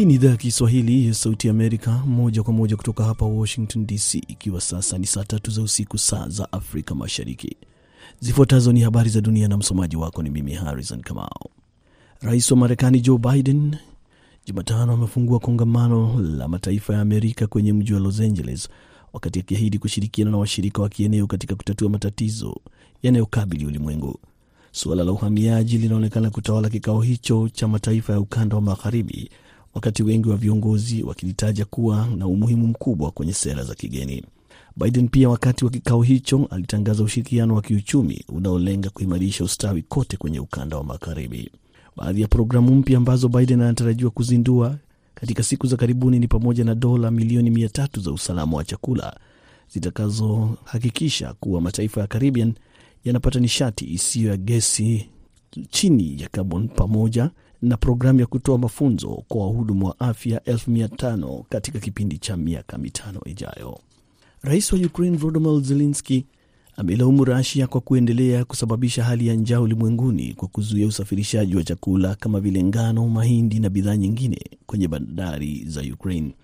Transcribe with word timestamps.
Hii 0.00 0.06
ni 0.06 0.14
idhaa 0.14 0.28
ya 0.30 0.36
Kiswahili 0.36 1.06
ya 1.06 1.14
Sauti 1.14 1.48
Amerika, 1.48 1.90
moja 2.06 2.42
kwa 2.42 2.52
moja 2.54 2.76
kutoka 2.76 3.04
hapa 3.04 3.24
Washington 3.26 3.86
DC, 3.86 4.14
ikiwa 4.14 4.60
sasa 4.60 4.98
ni 4.98 5.06
saa 5.06 5.24
tatu 5.24 5.50
za 5.50 5.62
usiku, 5.62 5.98
saa 5.98 6.28
za 6.28 6.52
Afrika 6.52 6.94
Mashariki. 6.94 7.56
Zifuatazo 8.20 8.72
ni 8.72 8.80
habari 8.80 9.10
za 9.10 9.20
dunia 9.20 9.48
na 9.48 9.56
msomaji 9.56 9.96
wako 9.96 10.22
ni 10.22 10.30
mimi 10.30 10.52
Harrison 10.54 11.00
Kamao. 11.00 11.50
Rais 12.20 12.50
wa 12.50 12.56
Marekani 12.56 13.00
Joe 13.00 13.18
Biden 13.18 13.76
Jumatano 14.46 14.92
amefungua 14.92 15.38
kongamano 15.38 16.20
la 16.20 16.48
mataifa 16.48 16.94
ya 16.94 17.00
Amerika 17.00 17.46
kwenye 17.46 17.72
mji 17.72 17.94
wa 17.94 18.00
Los 18.00 18.20
Angeles, 18.20 18.68
wakati 19.12 19.38
akiahidi 19.40 19.78
kushirikiana 19.78 20.30
na 20.30 20.38
washirika 20.38 20.82
wa 20.82 20.88
kieneo 20.88 21.26
katika 21.26 21.54
kutatua 21.54 21.90
matatizo 21.90 22.56
yanayokabili 23.02 23.66
ulimwengu. 23.66 24.18
Suala 24.72 25.04
la 25.04 25.12
uhamiaji 25.12 25.78
linaonekana 25.78 26.30
kutawala 26.30 26.68
kikao 26.70 27.00
hicho 27.00 27.48
cha 27.48 27.68
mataifa 27.68 28.12
ya 28.12 28.20
ukanda 28.20 28.56
wa 28.56 28.62
magharibi, 28.62 29.30
wakati 29.74 30.02
wengi 30.02 30.28
wa 30.28 30.36
viongozi 30.36 31.02
wakilitaja 31.02 31.64
kuwa 31.64 32.06
na 32.16 32.26
umuhimu 32.26 32.66
mkubwa 32.66 33.10
kwenye 33.10 33.32
sera 33.32 33.64
za 33.64 33.74
kigeni. 33.74 34.24
Biden 34.76 35.08
pia 35.08 35.28
wakati 35.28 35.64
wa 35.64 35.70
kikao 35.70 36.02
hicho 36.02 36.46
alitangaza 36.50 37.02
ushirikiano 37.02 37.54
wa 37.54 37.62
kiuchumi 37.62 38.24
unaolenga 38.28 38.90
kuimarisha 38.90 39.44
ustawi 39.44 39.82
kote 39.82 40.16
kwenye 40.16 40.40
ukanda 40.40 40.76
wa 40.76 40.84
magharibi. 40.84 41.50
Baadhi 41.96 42.22
ya 42.22 42.28
programu 42.28 42.74
mpya 42.74 42.98
ambazo 42.98 43.28
Biden 43.28 43.60
anatarajiwa 43.60 44.10
kuzindua 44.10 44.78
katika 45.14 45.42
siku 45.42 45.66
za 45.66 45.76
karibuni 45.76 46.18
ni 46.18 46.28
pamoja 46.28 46.64
na 46.64 46.74
dola 46.74 47.10
milioni 47.10 47.50
mia 47.50 47.70
za 47.96 48.12
usalama 48.12 48.56
wa 48.56 48.64
chakula 48.64 49.16
zitakazohakikisha 49.72 51.34
kuwa 51.40 51.60
mataifa 51.60 52.00
ya 52.00 52.06
Caribbean 52.06 52.54
yanapata 53.04 53.40
nishati 53.40 53.84
isiyo 53.92 54.30
ya 54.30 54.36
gesi 54.36 55.08
chini 55.70 56.22
ya 56.22 56.28
carbon 56.28 56.68
pamoja 56.68 57.30
na 57.62 57.76
programu 57.76 58.20
ya 58.20 58.26
kutoa 58.26 58.58
mafunzo 58.58 59.22
kwa 59.28 59.46
wahudumu 59.46 59.86
wa 59.86 60.00
afya 60.00 60.38
5 60.38 61.42
katika 61.48 61.78
kipindi 61.78 62.18
cha 62.18 62.36
miaka 62.36 62.78
mitano 62.78 63.20
ijayo. 63.24 63.78
Rais 64.42 64.72
wa 64.72 64.78
Ukraine 64.78 65.16
Volodymyr 65.16 65.62
Zelensky 65.62 66.24
amelaumu 66.76 67.24
Rasia 67.24 67.66
kwa 67.66 67.80
kuendelea 67.80 68.44
kusababisha 68.44 69.04
hali 69.04 69.26
ya 69.26 69.34
njaa 69.34 69.60
ulimwenguni 69.60 70.34
kwa 70.34 70.48
kuzuia 70.48 70.86
usafirishaji 70.86 71.56
wa 71.56 71.64
chakula 71.64 72.14
kama 72.14 72.40
vile 72.40 72.62
ngano, 72.64 73.08
mahindi 73.08 73.58
na 73.60 73.70
bidhaa 73.70 73.96
nyingine 73.96 74.38
kwenye 74.66 74.88
bandari 74.88 75.64
za 75.66 75.80
Ukraine. 75.80 76.34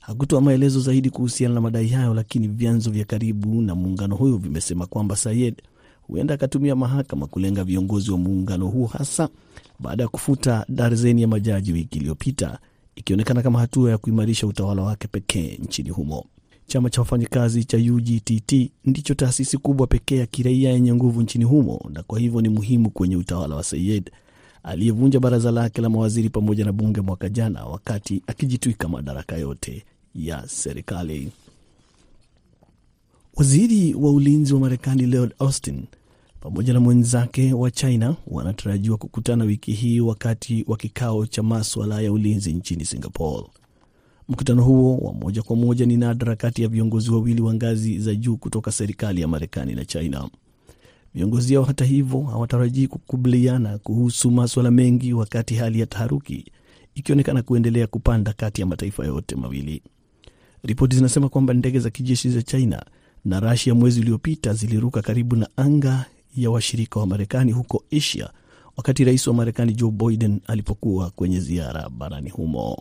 hakutoa 0.01 0.41
maelezo 0.41 0.79
zaidi 0.79 1.09
kuhusiana 1.09 1.55
na 1.55 1.61
madai 1.61 1.87
hayo, 1.87 2.13
lakini 2.13 2.47
vyanzo 2.47 2.91
vya 2.91 3.05
karibu 3.05 3.61
na 3.61 3.75
muungano 3.75 4.15
huyo 4.15 4.37
vimesema 4.37 4.85
kwamba 4.85 5.15
Sayed 5.15 5.55
huenda 6.01 6.33
akatumia 6.33 6.75
mahakama 6.75 7.27
kulenga 7.27 7.63
viongozi 7.63 8.11
wa 8.11 8.17
muungano 8.17 8.67
huo, 8.67 8.87
hasa 8.87 9.29
baada 9.79 10.03
ya 10.03 10.09
kufuta 10.09 10.65
darzeni 10.69 11.21
ya 11.21 11.27
majaji 11.27 11.73
wiki 11.73 11.97
iliyopita, 11.99 12.59
ikionekana 12.95 13.41
kama 13.41 13.59
hatua 13.59 13.91
ya 13.91 13.97
kuimarisha 13.97 14.47
utawala 14.47 14.81
wake 14.81 15.07
pekee 15.07 15.57
nchini 15.63 15.89
humo. 15.89 16.25
Chama 16.67 16.89
cha 16.89 17.01
wafanyakazi 17.01 17.63
cha 17.65 17.77
UGTT 17.77 18.71
ndicho 18.85 19.13
taasisi 19.13 19.57
kubwa 19.57 19.87
pekee 19.87 20.17
ya 20.17 20.25
kiraia 20.25 20.69
yenye 20.69 20.93
nguvu 20.93 21.21
nchini 21.21 21.43
humo, 21.45 21.89
na 21.93 22.03
kwa 22.03 22.19
hivyo 22.19 22.41
ni 22.41 22.49
muhimu 22.49 22.89
kwenye 22.89 23.15
utawala 23.15 23.55
wa 23.55 23.63
Sayed 23.63 24.11
aliyevunja 24.63 25.19
baraza 25.19 25.51
lake 25.51 25.81
la 25.81 25.89
mawaziri 25.89 26.29
pamoja 26.29 26.65
na 26.65 26.71
bunge 26.71 27.01
mwaka 27.01 27.29
jana, 27.29 27.65
wakati 27.65 28.21
akijitwika 28.27 28.87
madaraka 28.87 29.37
yote 29.37 29.85
ya 30.15 30.47
serikali. 30.47 31.31
Waziri 33.35 33.93
wa 33.93 34.11
ulinzi 34.11 34.53
wa 34.53 34.59
Marekani 34.59 35.05
Lloyd 35.05 35.31
Austin 35.39 35.83
pamoja 36.41 36.73
na 36.73 36.79
mwenzake 36.79 37.53
wa 37.53 37.71
China 37.71 38.15
wanatarajiwa 38.27 38.97
kukutana 38.97 39.43
wiki 39.43 39.71
hii 39.71 39.99
wakati 39.99 40.65
wa 40.67 40.77
kikao 40.77 41.25
cha 41.25 41.43
maswala 41.43 42.01
ya 42.01 42.11
ulinzi 42.11 42.53
nchini 42.53 42.85
Singapore. 42.85 43.47
Mkutano 44.29 44.63
huo 44.63 44.97
wa 44.97 45.13
moja 45.13 45.41
kwa 45.43 45.55
moja 45.55 45.85
ni 45.85 45.97
nadra 45.97 46.35
kati 46.35 46.61
ya 46.61 46.67
viongozi 46.67 47.11
wawili 47.11 47.41
wa 47.41 47.53
ngazi 47.53 47.99
za 47.99 48.15
juu 48.15 48.37
kutoka 48.37 48.71
serikali 48.71 49.21
ya 49.21 49.27
Marekani 49.27 49.75
na 49.75 49.85
China. 49.85 50.29
Viongozi 51.13 51.55
hao 51.55 51.63
hata 51.63 51.85
hivyo 51.85 52.21
hawatarajii 52.21 52.87
kukubaliana 52.87 53.77
kuhusu 53.77 54.31
maswala 54.31 54.71
mengi, 54.71 55.13
wakati 55.13 55.55
hali 55.55 55.79
ya 55.79 55.85
taharuki 55.85 56.45
ikionekana 56.95 57.41
kuendelea 57.41 57.87
kupanda 57.87 58.33
kati 58.33 58.61
ya 58.61 58.67
mataifa 58.67 59.05
yote 59.05 59.35
mawili. 59.35 59.81
Ripoti 60.63 60.95
zinasema 60.95 61.29
kwamba 61.29 61.53
ndege 61.53 61.79
za 61.79 61.89
kijeshi 61.89 62.29
za 62.29 62.41
China 62.41 62.85
na 63.25 63.39
Rasia 63.39 63.75
mwezi 63.75 63.99
uliopita 64.01 64.53
ziliruka 64.53 65.01
karibu 65.01 65.35
na 65.35 65.49
anga 65.57 66.05
ya 66.37 66.51
washirika 66.51 66.99
wa 66.99 67.07
Marekani 67.07 67.51
huko 67.51 67.83
Asia 67.97 68.29
wakati 68.77 69.03
rais 69.03 69.27
wa 69.27 69.33
Marekani 69.33 69.73
Joe 69.73 69.91
Biden 69.91 70.39
alipokuwa 70.47 71.09
kwenye 71.09 71.39
ziara 71.39 71.89
barani 71.89 72.29
humo. 72.29 72.77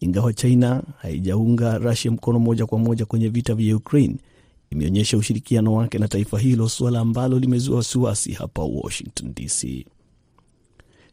Ingawa 0.00 0.32
China 0.32 0.82
haijaunga 0.98 1.78
Rasia 1.78 2.10
mkono 2.10 2.38
moja 2.38 2.66
kwa 2.66 2.78
moja 2.78 3.04
kwenye 3.06 3.28
vita 3.28 3.54
vya 3.54 3.76
Ukraine, 3.76 4.16
imeonyesha 4.72 5.16
ushirikiano 5.16 5.74
wake 5.74 5.98
na 5.98 6.08
taifa 6.08 6.38
hilo, 6.38 6.68
suala 6.68 7.00
ambalo 7.00 7.38
limezua 7.38 7.76
wasiwasi 7.76 8.32
hapa 8.32 8.62
Washington 8.62 9.34
DC. 9.34 9.86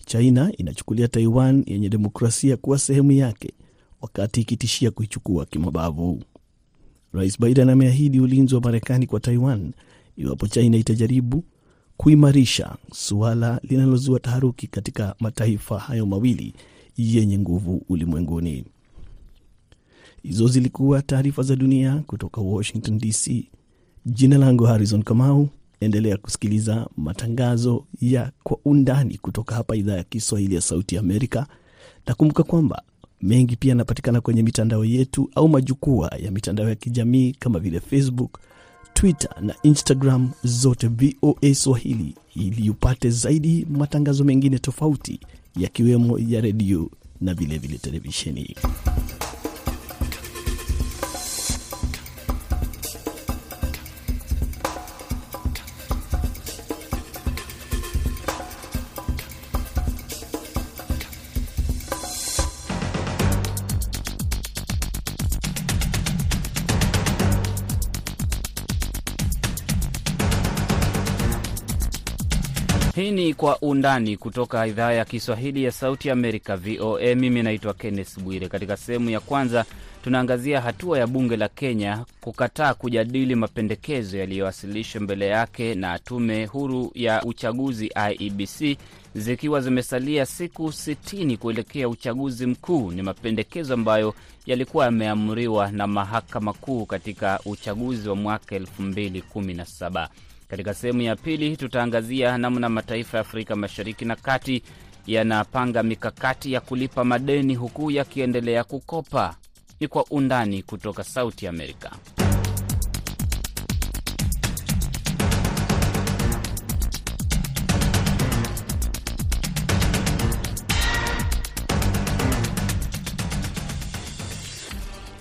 China 0.05 0.51
inachukulia 0.57 1.07
Taiwan 1.07 1.63
yenye 1.67 1.89
demokrasia 1.89 2.57
kuwa 2.57 2.79
sehemu 2.79 3.11
yake, 3.11 3.53
wakati 4.01 4.41
ikitishia 4.41 4.91
kuichukua 4.91 5.45
kimabavu. 5.45 6.23
Rais 7.13 7.39
Biden 7.41 7.69
ameahidi 7.69 8.19
ulinzi 8.19 8.55
wa 8.55 8.61
Marekani 8.61 9.07
kwa 9.07 9.19
Taiwan 9.19 9.73
iwapo 10.17 10.47
China 10.47 10.77
itajaribu 10.77 11.43
kuimarisha 11.97 12.75
suala 12.93 13.59
linalozua 13.63 14.19
taharuki 14.19 14.67
katika 14.67 15.15
mataifa 15.19 15.79
hayo 15.79 16.05
mawili 16.05 16.53
yenye 16.97 17.39
nguvu 17.39 17.81
ulimwenguni. 17.89 18.65
Hizo 20.23 20.47
zilikuwa 20.47 21.01
taarifa 21.01 21.43
za 21.43 21.55
dunia 21.55 22.03
kutoka 22.07 22.41
Washington 22.41 22.97
DC. 22.97 23.49
Jina 24.05 24.37
langu 24.37 24.63
Harrison 24.63 25.03
Kamau. 25.03 25.49
Endelea 25.79 26.17
kusikiliza 26.17 26.87
matangazo 26.97 27.85
ya 28.01 28.31
Kwa 28.43 28.57
Undani 28.65 29.17
kutoka 29.17 29.55
hapa 29.55 29.75
idhaa 29.75 29.95
ya 29.97 30.03
Kiswahili 30.03 30.55
ya 30.55 30.61
Sauti 30.61 30.97
Amerika, 30.97 31.47
na 32.07 32.13
kumbuka 32.15 32.43
kwamba 32.43 32.81
mengi 33.21 33.55
pia 33.55 33.69
yanapatikana 33.69 34.21
kwenye 34.21 34.43
mitandao 34.43 34.85
yetu 34.85 35.29
au 35.35 35.49
majukwaa 35.49 36.09
ya 36.23 36.31
mitandao 36.31 36.69
ya 36.69 36.75
kijamii 36.75 37.31
kama 37.39 37.59
vile 37.59 37.79
Facebook, 37.79 38.39
Twitter 38.93 39.29
na 39.41 39.55
Instagram, 39.63 40.29
zote 40.43 40.87
VOA 40.87 41.55
Swahili, 41.55 42.15
ili 42.35 42.69
upate 42.69 43.09
zaidi 43.09 43.67
matangazo 43.69 44.23
mengine 44.23 44.59
tofauti 44.59 45.19
yakiwemo 45.57 46.19
ya 46.19 46.41
redio 46.41 46.89
na 47.21 47.33
vilevile 47.33 47.77
televisheni. 47.77 48.55
Undani 73.61 74.17
kutoka 74.17 74.67
idhaa 74.67 74.91
ya 74.91 75.05
Kiswahili 75.05 75.63
ya 75.63 75.71
Sauti 75.71 76.07
ya 76.07 76.13
Amerika, 76.13 76.57
VOA. 76.57 77.15
Mimi 77.15 77.43
naitwa 77.43 77.73
Kenneth 77.73 78.19
Bwire. 78.19 78.47
Katika 78.47 78.77
sehemu 78.77 79.09
ya 79.09 79.19
kwanza, 79.19 79.65
tunaangazia 80.03 80.61
hatua 80.61 80.99
ya 80.99 81.07
bunge 81.07 81.37
la 81.37 81.47
Kenya 81.49 82.05
kukataa 82.21 82.73
kujadili 82.73 83.35
mapendekezo 83.35 84.17
yaliyowasilishwa 84.17 85.01
mbele 85.01 85.27
yake 85.27 85.75
na 85.75 85.99
tume 85.99 86.45
huru 86.45 86.91
ya 86.95 87.23
uchaguzi 87.23 87.91
IEBC, 88.11 88.77
zikiwa 89.15 89.61
zimesalia 89.61 90.25
siku 90.25 90.63
60 90.67 91.37
kuelekea 91.37 91.89
uchaguzi 91.89 92.45
mkuu. 92.45 92.91
Ni 92.91 93.01
mapendekezo 93.01 93.73
ambayo 93.73 94.13
yalikuwa 94.45 94.85
yameamriwa 94.85 95.71
na 95.71 95.87
mahakama 95.87 96.53
kuu 96.53 96.85
katika 96.85 97.39
uchaguzi 97.45 98.09
wa 98.09 98.15
mwaka 98.15 98.55
2017. 98.57 100.07
Katika 100.49 100.73
sehemu 100.73 101.01
ya 101.01 101.15
pili 101.15 101.57
tutaangazia 101.57 102.37
namna 102.37 102.69
mataifa 102.69 103.17
ya 103.17 103.21
Afrika 103.21 103.55
Mashariki 103.55 104.05
na 104.05 104.15
Kati 104.15 104.63
yanapanga 105.07 105.83
mikakati 105.83 106.53
ya 106.53 106.61
kulipa 106.61 107.03
madeni 107.03 107.55
huku 107.55 107.91
yakiendelea 107.91 108.63
kukopa. 108.63 109.35
Ni 109.79 109.87
kwa 109.87 110.05
undani 110.09 110.63
kutoka 110.63 111.03
Sauti 111.03 111.47
Amerika. 111.47 111.91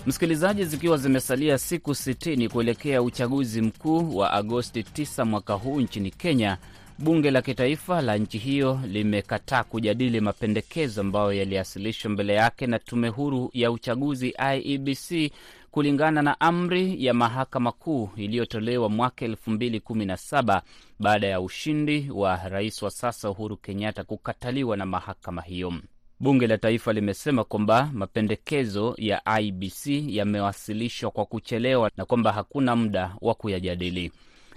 Msikilizaji, 0.09 0.65
zikiwa 0.65 0.97
zimesalia 0.97 1.57
siku 1.57 1.91
60 1.91 2.49
kuelekea 2.49 3.01
uchaguzi 3.01 3.61
mkuu 3.61 4.17
wa 4.17 4.33
Agosti 4.33 4.81
9 4.81 5.25
mwaka 5.25 5.53
huu 5.53 5.81
nchini 5.81 6.11
Kenya, 6.11 6.57
bunge 6.97 7.31
la 7.31 7.41
kitaifa 7.41 8.01
la 8.01 8.17
nchi 8.17 8.37
hiyo 8.37 8.79
limekataa 8.87 9.63
kujadili 9.63 10.21
mapendekezo 10.21 11.01
ambayo 11.01 11.33
yaliwasilishwa 11.33 12.11
mbele 12.11 12.33
yake 12.33 12.67
na 12.67 12.79
tume 12.79 13.07
huru 13.07 13.49
ya 13.53 13.71
uchaguzi 13.71 14.33
IEBC 14.55 15.31
kulingana 15.71 16.21
na 16.21 16.39
amri 16.39 17.05
ya 17.05 17.13
mahakama 17.13 17.71
kuu 17.71 18.09
iliyotolewa 18.15 18.89
mwaka 18.89 19.25
2017 19.27 20.61
baada 20.99 21.27
ya 21.27 21.41
ushindi 21.41 22.09
wa 22.13 22.35
rais 22.49 22.81
wa 22.81 22.91
sasa 22.91 23.29
Uhuru 23.29 23.57
Kenyatta 23.57 24.03
kukataliwa 24.03 24.77
na 24.77 24.85
mahakama 24.85 25.41
hiyo. 25.41 25.73
Bunge 26.21 26.47
la 26.47 26.57
taifa 26.57 26.93
limesema 26.93 27.43
kwamba 27.43 27.89
mapendekezo 27.93 28.95
ya 28.97 29.39
IBC 29.41 29.87
yamewasilishwa 30.07 31.11
kwa 31.11 31.25
kuchelewa 31.25 31.91
na 31.97 32.05
kwamba 32.05 32.31
hakuna 32.31 32.75
muda 32.75 33.15
wa 33.21 33.33
kuyajadili. 33.35 34.11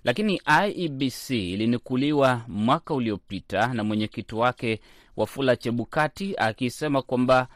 Lakini 0.04 0.40
IEBC 0.66 1.30
ilinukuliwa 1.30 2.40
mwaka 2.48 2.94
uliopita 2.94 3.66
na 3.74 3.84
mwenyekiti 3.84 4.34
wake 4.34 4.80
Wafula 5.16 5.56
Chebukati 5.56 6.34
akisema 6.36 7.02
kwamba 7.02 7.48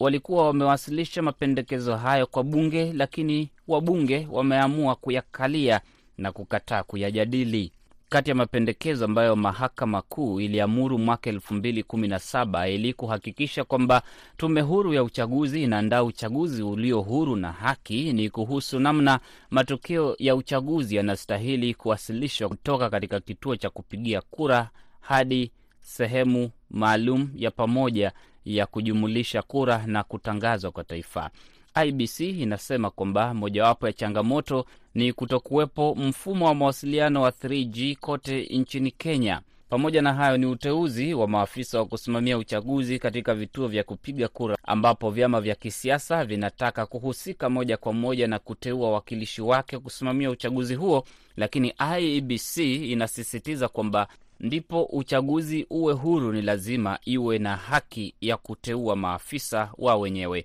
walikuwa 0.00 0.46
wamewasilisha 0.46 1.22
mapendekezo 1.22 1.96
hayo 1.96 2.26
kwa 2.26 2.42
bunge, 2.42 2.92
lakini 2.92 3.50
wabunge 3.68 4.28
wameamua 4.30 4.94
kuyakalia 4.94 5.80
na 6.18 6.32
kukataa 6.32 6.82
kuyajadili. 6.82 7.72
Kati 8.14 8.30
ya 8.30 8.34
mapendekezo 8.34 9.04
ambayo 9.04 9.36
mahakama 9.36 10.02
kuu 10.02 10.40
iliamuru 10.40 10.98
mwaka 10.98 11.30
elfu 11.30 11.54
mbili 11.54 11.82
kumi 11.82 12.08
na 12.08 12.18
saba 12.18 12.68
ili 12.68 12.92
kuhakikisha 12.92 13.64
kwamba 13.64 14.02
tume 14.36 14.60
huru 14.60 14.94
ya 14.94 15.02
uchaguzi 15.04 15.62
inaandaa 15.62 16.02
uchaguzi 16.02 16.62
ulio 16.62 17.00
huru 17.00 17.36
na 17.36 17.52
haki 17.52 18.12
ni 18.12 18.30
kuhusu 18.30 18.80
namna 18.80 19.20
matokeo 19.50 20.16
ya 20.18 20.36
uchaguzi 20.36 20.96
yanastahili 20.96 21.74
kuwasilishwa 21.74 22.48
kutoka 22.48 22.90
katika 22.90 23.20
kituo 23.20 23.56
cha 23.56 23.70
kupigia 23.70 24.20
kura 24.20 24.70
hadi 25.00 25.50
sehemu 25.80 26.50
maalum 26.70 27.30
ya 27.36 27.50
pamoja 27.50 28.12
ya 28.44 28.66
kujumulisha 28.66 29.42
kura 29.42 29.86
na 29.86 30.02
kutangazwa 30.02 30.70
kwa 30.70 30.84
taifa. 30.84 31.30
IBC 31.74 32.20
inasema 32.20 32.90
kwamba 32.90 33.34
mojawapo 33.34 33.86
ya 33.86 33.92
changamoto 33.92 34.66
ni 34.94 35.12
kutokuwepo 35.12 35.94
mfumo 35.94 36.46
wa 36.46 36.54
mawasiliano 36.54 37.22
wa 37.22 37.30
3G 37.30 37.96
kote 37.96 38.42
nchini 38.42 38.90
Kenya. 38.90 39.40
Pamoja 39.68 40.02
na 40.02 40.14
hayo 40.14 40.36
ni 40.36 40.46
uteuzi 40.46 41.14
wa 41.14 41.28
maafisa 41.28 41.78
wa 41.78 41.86
kusimamia 41.86 42.38
uchaguzi 42.38 42.98
katika 42.98 43.34
vituo 43.34 43.68
vya 43.68 43.84
kupiga 43.84 44.28
kura, 44.28 44.56
ambapo 44.64 45.10
vyama 45.10 45.40
vya 45.40 45.54
kisiasa 45.54 46.24
vinataka 46.24 46.86
kuhusika 46.86 47.50
moja 47.50 47.76
kwa 47.76 47.92
moja 47.92 48.26
na 48.28 48.38
kuteua 48.38 48.86
wawakilishi 48.88 49.42
wake 49.42 49.78
kusimamia 49.78 50.30
uchaguzi 50.30 50.74
huo, 50.74 51.04
lakini 51.36 51.74
IEBC 51.98 52.56
inasisitiza 52.90 53.68
kwamba 53.68 54.08
ndipo 54.40 54.82
uchaguzi 54.84 55.66
uwe 55.70 55.92
huru, 55.94 56.32
ni 56.32 56.42
lazima 56.42 56.98
iwe 57.04 57.38
na 57.38 57.56
haki 57.56 58.14
ya 58.20 58.36
kuteua 58.36 58.96
maafisa 58.96 59.70
wa 59.78 59.96
wenyewe. 59.96 60.44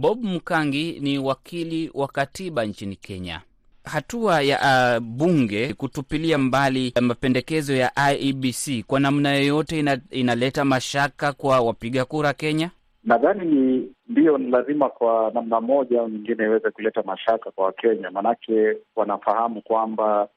Bob 0.00 0.24
Mkangi 0.24 1.00
ni 1.00 1.18
wakili 1.18 1.90
wa 1.94 2.08
katiba 2.08 2.64
nchini 2.64 2.96
Kenya. 2.96 3.40
Hatua 3.84 4.42
ya 4.42 4.58
uh, 4.58 5.02
bunge 5.04 5.74
kutupilia 5.74 6.38
mbali 6.38 6.92
mapendekezo 7.00 7.74
ya 7.76 7.90
IEBC 8.12 8.84
kwa 8.86 9.00
namna 9.00 9.34
yoyote 9.34 9.78
ina, 9.78 9.98
inaleta 10.10 10.64
mashaka 10.64 11.32
kwa 11.32 11.60
wapiga 11.60 12.04
kura 12.04 12.32
Kenya. 12.32 12.70
Nadhani 13.04 13.44
ni 13.54 13.92
ndiyo, 14.08 14.38
ni 14.38 14.50
lazima 14.50 14.88
kwa 14.88 15.30
namna 15.34 15.60
moja 15.60 16.00
au 16.00 16.08
nyingine 16.08 16.44
iweze 16.44 16.70
kuleta 16.70 17.02
mashaka 17.02 17.50
kwa 17.50 17.64
Wakenya, 17.64 18.10
maanake 18.10 18.76
wanafahamu 18.96 19.62
kwamba 19.62 20.28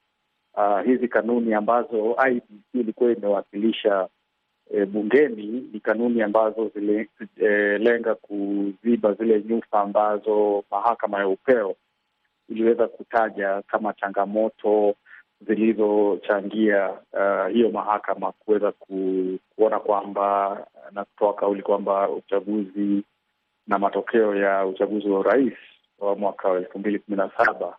uh, 0.57 0.81
hizi 0.85 1.07
kanuni 1.07 1.53
ambazo 1.53 2.15
IEBC 2.29 2.73
ilikuwa 2.73 3.11
imewasilisha 3.11 4.07
E, 4.73 4.85
bungeni 4.85 5.69
ni 5.73 5.79
kanuni 5.79 6.21
ambazo 6.21 6.71
zilenga 6.75 8.11
e, 8.11 8.15
kuziba 8.15 9.13
zile 9.13 9.43
nyufa 9.43 9.81
ambazo 9.81 10.63
mahakama 10.71 11.19
ya 11.19 11.27
upeo 11.27 11.75
iliweza 12.49 12.87
kutaja 12.87 13.61
kama 13.67 13.93
changamoto 13.93 14.95
zilizochangia 15.47 16.89
uh, 16.89 17.53
hiyo 17.53 17.69
mahakama 17.69 18.31
kuweza 18.31 18.71
ku, 18.71 19.37
kuona 19.55 19.79
kwamba 19.79 20.57
na 20.91 21.05
kutoa 21.05 21.33
kauli 21.33 21.61
kwamba 21.61 22.09
uchaguzi 22.09 23.03
na 23.67 23.79
matokeo 23.79 24.35
ya 24.35 24.65
uchaguzi 24.65 25.09
wa 25.09 25.19
urais 25.19 25.53
wa 25.99 26.15
mwaka 26.15 26.49
wa 26.49 26.57
elfu 26.57 26.79
mbili 26.79 26.99
kumi 26.99 27.17
na 27.17 27.31
saba 27.37 27.77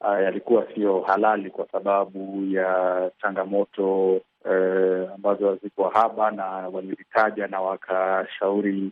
uh, 0.00 0.22
yalikuwa 0.22 0.66
siyo 0.74 1.00
halali 1.00 1.50
kwa 1.50 1.68
sababu 1.72 2.46
ya 2.50 3.10
changamoto 3.22 4.20
Eh, 4.50 5.10
ambazo 5.14 5.50
hazikuwa 5.50 5.90
haba 5.92 6.30
na 6.30 6.44
walizitaja 6.46 7.46
na 7.46 7.60
wakashauri 7.60 8.90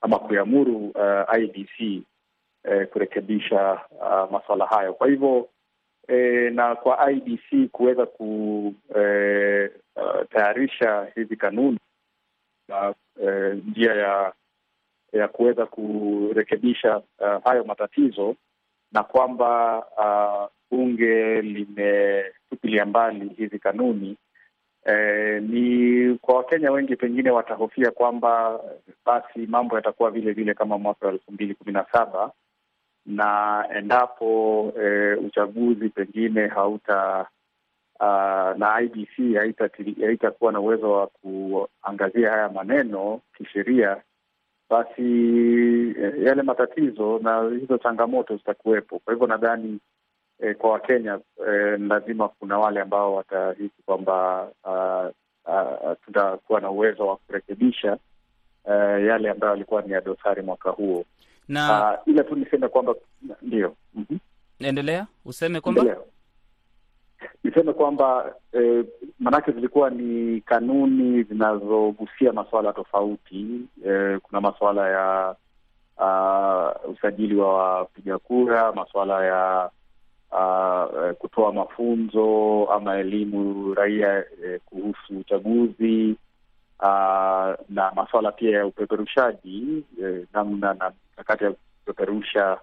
ama 0.00 0.18
kuiamuru 0.18 0.76
uh, 0.88 1.38
IEBC 1.38 2.02
eh, 2.64 2.88
kurekebisha 2.88 3.80
uh, 3.90 4.32
masuala 4.32 4.66
hayo. 4.66 4.94
Kwa 4.94 5.08
hivyo 5.08 5.48
eh, 6.08 6.52
na 6.52 6.74
kwa 6.74 7.12
IDC 7.12 7.68
kuweza 7.72 8.06
kutayarisha 8.06 11.00
uh, 11.00 11.14
hizi 11.14 11.36
kanuni 11.36 11.78
na 12.68 12.90
uh, 12.90 12.94
njia 13.68 13.94
ya 13.94 14.32
ya 15.12 15.28
kuweza 15.28 15.66
kurekebisha 15.66 16.96
uh, 16.96 17.04
hayo 17.44 17.64
matatizo 17.64 18.36
na 18.92 19.02
kwamba 19.02 19.82
bunge 20.70 21.42
limetupilia 21.42 22.86
mbali 22.86 23.28
hizi 23.28 23.58
kanuni 23.58 24.16
Eh, 24.84 25.42
ni 25.42 26.18
kwa 26.18 26.34
Wakenya 26.36 26.70
wengi 26.72 26.96
pengine 26.96 27.30
watahofia 27.30 27.90
kwamba 27.90 28.60
basi 29.06 29.46
mambo 29.46 29.76
yatakuwa 29.76 30.10
vile 30.10 30.32
vile 30.32 30.54
kama 30.54 30.78
mwaka 30.78 31.06
wa 31.06 31.12
elfu 31.12 31.32
mbili 31.32 31.54
kumi 31.54 31.72
na 31.72 31.86
saba 31.92 32.32
na 33.06 33.64
endapo 33.76 34.72
eh, 34.82 35.18
uchaguzi 35.24 35.88
pengine 35.88 36.46
hauta 36.46 37.26
uh, 38.00 38.58
na 38.58 38.80
IBC 38.80 39.34
haitakuwa 40.00 40.52
na 40.52 40.60
uwezo 40.60 40.92
wa 40.92 41.06
kuangazia 41.06 42.30
haya 42.30 42.48
maneno 42.48 43.20
kisheria, 43.36 44.02
basi 44.70 45.02
eh, 46.02 46.14
yale 46.22 46.42
matatizo 46.42 47.18
na 47.22 47.42
hizo 47.60 47.78
changamoto 47.78 48.36
zitakuwepo. 48.36 48.98
Kwa 48.98 49.12
hivyo 49.14 49.26
nadhani 49.26 49.78
E, 50.42 50.54
kwa 50.54 50.70
Wakenya 50.70 51.18
e, 51.48 51.76
lazima 51.76 52.28
kuna 52.28 52.58
wale 52.58 52.80
ambao 52.80 53.14
watahisi 53.14 53.82
kwamba 53.86 54.48
tutakuwa 56.06 56.60
na 56.60 56.70
uwezo 56.70 57.06
wa 57.06 57.16
kurekebisha 57.16 57.98
uh, 58.64 59.04
yale 59.06 59.30
ambayo 59.30 59.52
yalikuwa 59.52 59.82
ni 59.82 59.92
ya 59.92 60.00
dosari 60.00 60.42
mwaka 60.42 60.70
huo, 60.70 61.04
na 61.48 61.98
ila 62.06 62.24
tu 62.24 62.36
niseme 62.36 62.68
kwamba 62.68 62.94
ndio, 63.42 63.74
mm 63.94 64.04
-hmm. 64.10 64.18
Endelea 64.68 65.06
useme 65.24 65.60
kwamba 65.60 65.96
niseme 67.44 67.72
kwamba 67.72 68.34
eh, 68.52 68.84
maanake 69.18 69.52
zilikuwa 69.52 69.90
ni 69.90 70.40
kanuni 70.40 71.22
zinazogusia 71.22 72.32
masuala 72.32 72.72
tofauti. 72.72 73.60
Eh, 73.86 74.18
kuna 74.22 74.40
masuala 74.40 74.88
ya 74.90 75.34
uh, 75.98 76.90
usajili 76.94 77.36
wa 77.36 77.74
wapiga 77.78 78.18
kura, 78.18 78.72
masuala 78.72 79.24
ya 79.26 79.70
uh, 80.32 81.10
kutoa 81.18 81.52
mafunzo 81.52 82.66
ama 82.72 82.96
elimu 82.98 83.74
raia 83.74 84.24
eh, 84.44 84.60
kuhusu 84.66 85.18
uchaguzi 85.20 86.16
uh, 86.80 87.54
na 87.68 87.92
masuala 87.96 88.32
pia 88.32 88.58
ya 88.58 88.66
upeperushaji 88.66 89.84
eh, 90.02 90.24
namna 90.32 90.74
na 90.74 90.92
mikakati 91.10 91.44
ya 91.44 91.50
kupeperusha 91.52 92.58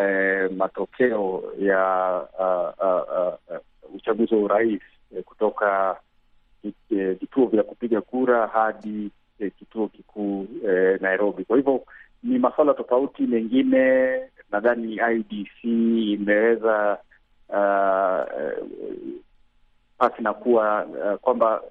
eh, 0.00 0.50
matokeo 0.56 1.42
ya 1.58 2.14
uh, 2.38 2.84
uh, 2.86 3.34
uh, 3.56 3.94
uchaguzi 3.94 4.34
wa 4.34 4.40
urais 4.40 4.80
eh, 5.16 5.24
kutoka 5.24 5.96
vituo 6.90 7.46
vya 7.46 7.62
kupiga 7.62 8.00
kura 8.00 8.46
hadi 8.46 9.10
eh, 9.38 9.52
kituo 9.58 9.88
kikuu 9.88 10.46
eh, 10.68 11.00
Nairobi. 11.00 11.44
Kwa 11.44 11.56
hivyo 11.56 11.84
ni 12.22 12.38
masuala 12.38 12.74
tofauti 12.74 13.22
mengine, 13.22 14.20
nadhani 14.52 15.00
IDC 15.14 15.64
imeweza 16.12 16.98
uh, 17.48 18.24
pasi 19.98 20.22
na 20.22 20.32
kuwa 20.34 20.84
uh, 20.86 21.14
kwamba 21.20 21.62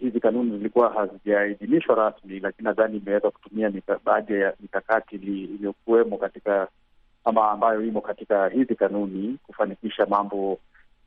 hizi 0.00 0.20
kanuni 0.20 0.50
zilikuwa 0.58 0.92
hazijaidhinishwa 0.92 1.94
rasmi, 1.94 2.40
lakini 2.40 2.64
nadhani 2.64 2.96
imeweza 2.96 3.30
kutumia 3.30 3.72
baadhi 4.04 4.32
ya 4.40 4.54
mikakati 4.60 5.16
iliyokuwemo 5.16 6.16
katika 6.18 6.68
ama 7.24 7.50
ambayo 7.50 7.84
imo 7.84 8.00
katika 8.00 8.48
hizi 8.48 8.74
kanuni 8.74 9.38
kufanikisha 9.46 10.06
mambo 10.06 10.58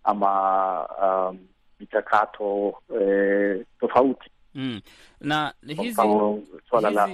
ama 0.03 0.85
um, 1.03 1.37
michakato 1.79 2.73
eh, 3.01 3.65
tofauti 3.79 4.29
mm. 4.55 4.81
na 5.21 5.53
hizi, 5.67 5.81
hizi, 5.81 6.01
la 6.91 7.09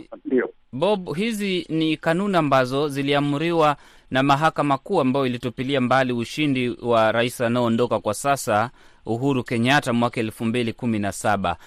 Bob, 0.73 1.15
hizi 1.15 1.65
ni 1.69 1.97
kanuni 1.97 2.37
ambazo 2.37 2.87
ziliamriwa 2.89 3.77
na 4.13 4.23
mahakama 4.23 4.77
kuu 4.77 5.01
ambayo 5.01 5.25
ilitupilia 5.25 5.81
mbali 5.81 6.13
ushindi 6.13 6.69
wa 6.81 7.11
rais 7.11 7.41
anaoondoka 7.41 7.99
kwa 7.99 8.13
sasa 8.13 8.69
Uhuru 9.05 9.43
Kenyatta 9.43 9.93
mwaka 9.93 10.19
elfu 10.19 10.45
mbili 10.45 10.73
kumi 10.73 10.99
na 10.99 11.11
saba. 11.11 11.57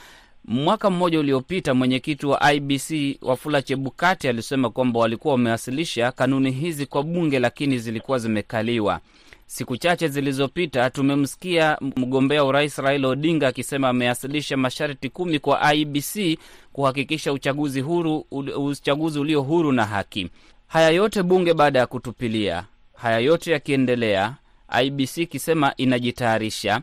Mwaka 0.44 0.90
mmoja 0.90 1.20
uliopita 1.20 1.74
mwenyekiti 1.74 2.26
wa 2.26 2.52
IBC 2.52 3.18
Wafula 3.22 3.62
Chebukati 3.62 4.28
alisema 4.28 4.70
kwamba 4.70 5.00
walikuwa 5.00 5.32
wamewasilisha 5.34 6.12
kanuni 6.12 6.50
hizi 6.50 6.86
kwa 6.86 7.02
bunge, 7.02 7.38
lakini 7.38 7.78
zilikuwa 7.78 8.18
zimekaliwa. 8.18 9.00
Siku 9.46 9.76
chache 9.76 10.08
zilizopita 10.08 10.90
tumemsikia 10.90 11.78
mgombea 11.96 12.44
urais 12.44 12.78
Raila 12.78 13.08
Odinga 13.08 13.48
akisema 13.48 13.88
amewasilisha 13.88 14.56
masharti 14.56 15.08
kumi 15.10 15.38
kwa 15.38 15.74
IBC 15.74 16.38
kuhakikisha 16.72 17.32
uchaguzi 17.32 17.80
huru, 17.80 18.18
uchaguzi 18.56 19.18
ulio 19.18 19.42
huru 19.42 19.72
na 19.72 19.84
haki. 19.84 20.30
Haya 20.68 20.90
yote 20.90 21.23
bunge 21.23 21.54
baada 21.54 21.78
ya 21.78 21.87
kutupilia, 21.87 22.64
haya 22.94 23.18
yote 23.18 23.52
yakiendelea, 23.52 24.35
IBC 24.82 25.18
ikisema 25.18 25.73
inajitayarisha 25.76 26.80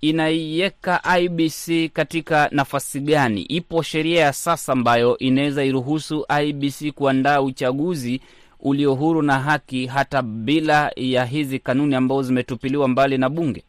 inaiweka 0.00 1.00
IBC 1.20 1.92
katika 1.92 2.48
nafasi 2.52 3.00
gani? 3.00 3.42
Ipo 3.42 3.82
sheria 3.82 4.20
ya 4.20 4.32
sasa 4.32 4.72
ambayo 4.72 5.18
inaweza 5.18 5.64
iruhusu 5.64 6.26
IBC 6.44 6.92
kuandaa 6.94 7.40
uchaguzi 7.40 8.20
ulio 8.60 8.94
huru 8.94 9.22
na 9.22 9.38
haki 9.38 9.86
hata 9.86 10.22
bila 10.22 10.92
ya 10.96 11.24
hizi 11.24 11.58
kanuni 11.58 11.94
ambazo 11.94 12.22
zimetupiliwa 12.22 12.88
mbali 12.88 13.18
na 13.18 13.28
bunge? 13.28 13.64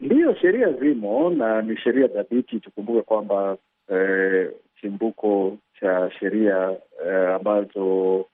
Ndiyo, 0.00 0.34
sheria 0.34 0.72
zimo 0.72 1.30
na 1.30 1.62
ni 1.62 1.76
sheria 1.76 2.06
dhabiti. 2.06 2.60
Tukumbuke 2.60 3.02
kwamba 3.02 3.56
eh, 3.88 4.50
chimbuko 4.80 5.56
cha 5.80 6.10
sheria 6.20 6.76
eh, 7.06 7.34
ambazo 7.34 8.24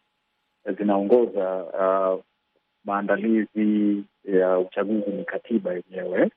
zinaongoza 0.72 1.64
uh, 1.64 2.20
maandalizi 2.84 4.04
ya 4.24 4.58
uchaguzi 4.58 5.10
ni 5.10 5.24
katiba 5.24 5.72
yenyewe. 5.74 6.30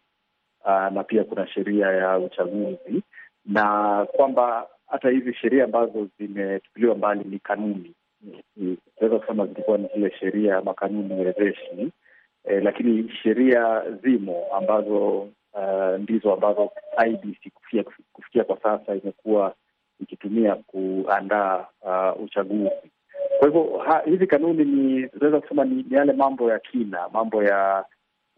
Uh, 0.65 0.93
na 0.93 1.03
pia 1.03 1.23
kuna 1.23 1.47
sheria 1.47 1.87
ya 1.87 2.17
uchaguzi 2.19 3.03
na 3.45 4.05
kwamba 4.05 4.67
hata 4.87 5.09
hizi 5.09 5.33
sheria 5.33 5.63
ambazo 5.63 6.07
zimetupiliwa 6.19 6.95
mbali 6.95 7.23
ni 7.23 7.39
kanuni, 7.39 7.93
tunaweza 8.95 9.19
kusema 9.19 9.45
zilikuwa 9.47 9.77
ni 9.77 9.87
zile 9.95 10.11
sheria 10.19 10.57
ama 10.57 10.73
kanuni 10.73 11.13
wezeshi 11.25 11.91
eh, 12.45 12.63
lakini 12.63 13.09
sheria 13.23 13.83
zimo 14.03 14.45
ambazo 14.55 15.19
uh, 15.53 15.99
ndizo 15.99 16.33
ambazo 16.33 16.71
IBC 17.07 17.49
kufikia, 17.53 17.83
kufikia 18.13 18.43
kwa 18.43 18.57
sasa 18.63 18.95
imekuwa 18.95 19.55
ikitumia 19.99 20.55
kuandaa 20.55 21.65
uh, 21.81 22.23
uchaguzi. 22.23 22.91
Kwa 23.39 23.47
hivyo 23.47 23.83
hizi 24.05 24.27
kanuni 24.27 24.65
ni 24.65 25.07
tunaweza 25.09 25.41
kusema 25.41 25.65
ni 25.65 25.85
yale 25.89 26.13
mambo 26.13 26.49
ya 26.51 26.59
kina, 26.59 27.09
mambo 27.13 27.43
ya 27.43 27.85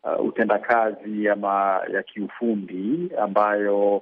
Uh, 0.05 0.25
utendakazi 0.25 1.29
ama 1.29 1.81
ya 1.93 2.03
kiufundi 2.03 3.09
ambayo 3.17 4.01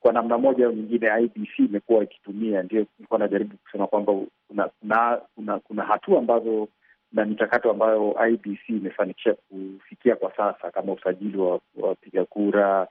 kwa 0.00 0.12
namna 0.12 0.38
moja 0.38 0.66
au 0.66 0.72
nyingine 0.72 1.08
IBC 1.22 1.58
imekuwa 1.58 2.04
ikitumia. 2.04 2.62
Ndio 2.62 2.86
ilikuwa 2.98 3.18
najaribu 3.20 3.56
kusema 3.56 3.86
kwamba 3.86 4.12
kuna 4.48 4.68
kuna, 4.80 5.20
kuna 5.34 5.58
kuna 5.58 5.84
hatua 5.84 6.18
ambazo 6.18 6.68
na 7.12 7.24
michakato 7.24 7.70
ambayo 7.70 8.16
IBC 8.28 8.68
imefanikisha 8.68 9.34
kufikia 9.34 10.16
kwa 10.16 10.36
sasa, 10.36 10.70
kama 10.70 10.92
usajili 10.92 11.38
wa 11.38 11.60
wapiga 11.76 12.24
kura, 12.24 12.88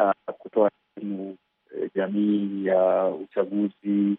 uh, 0.00 0.34
kutoa 0.38 0.70
elimu 0.96 1.36
eh, 1.76 1.90
jamii 1.94 2.66
ya 2.66 3.06
uh, 3.06 3.20
uchaguzi 3.20 4.16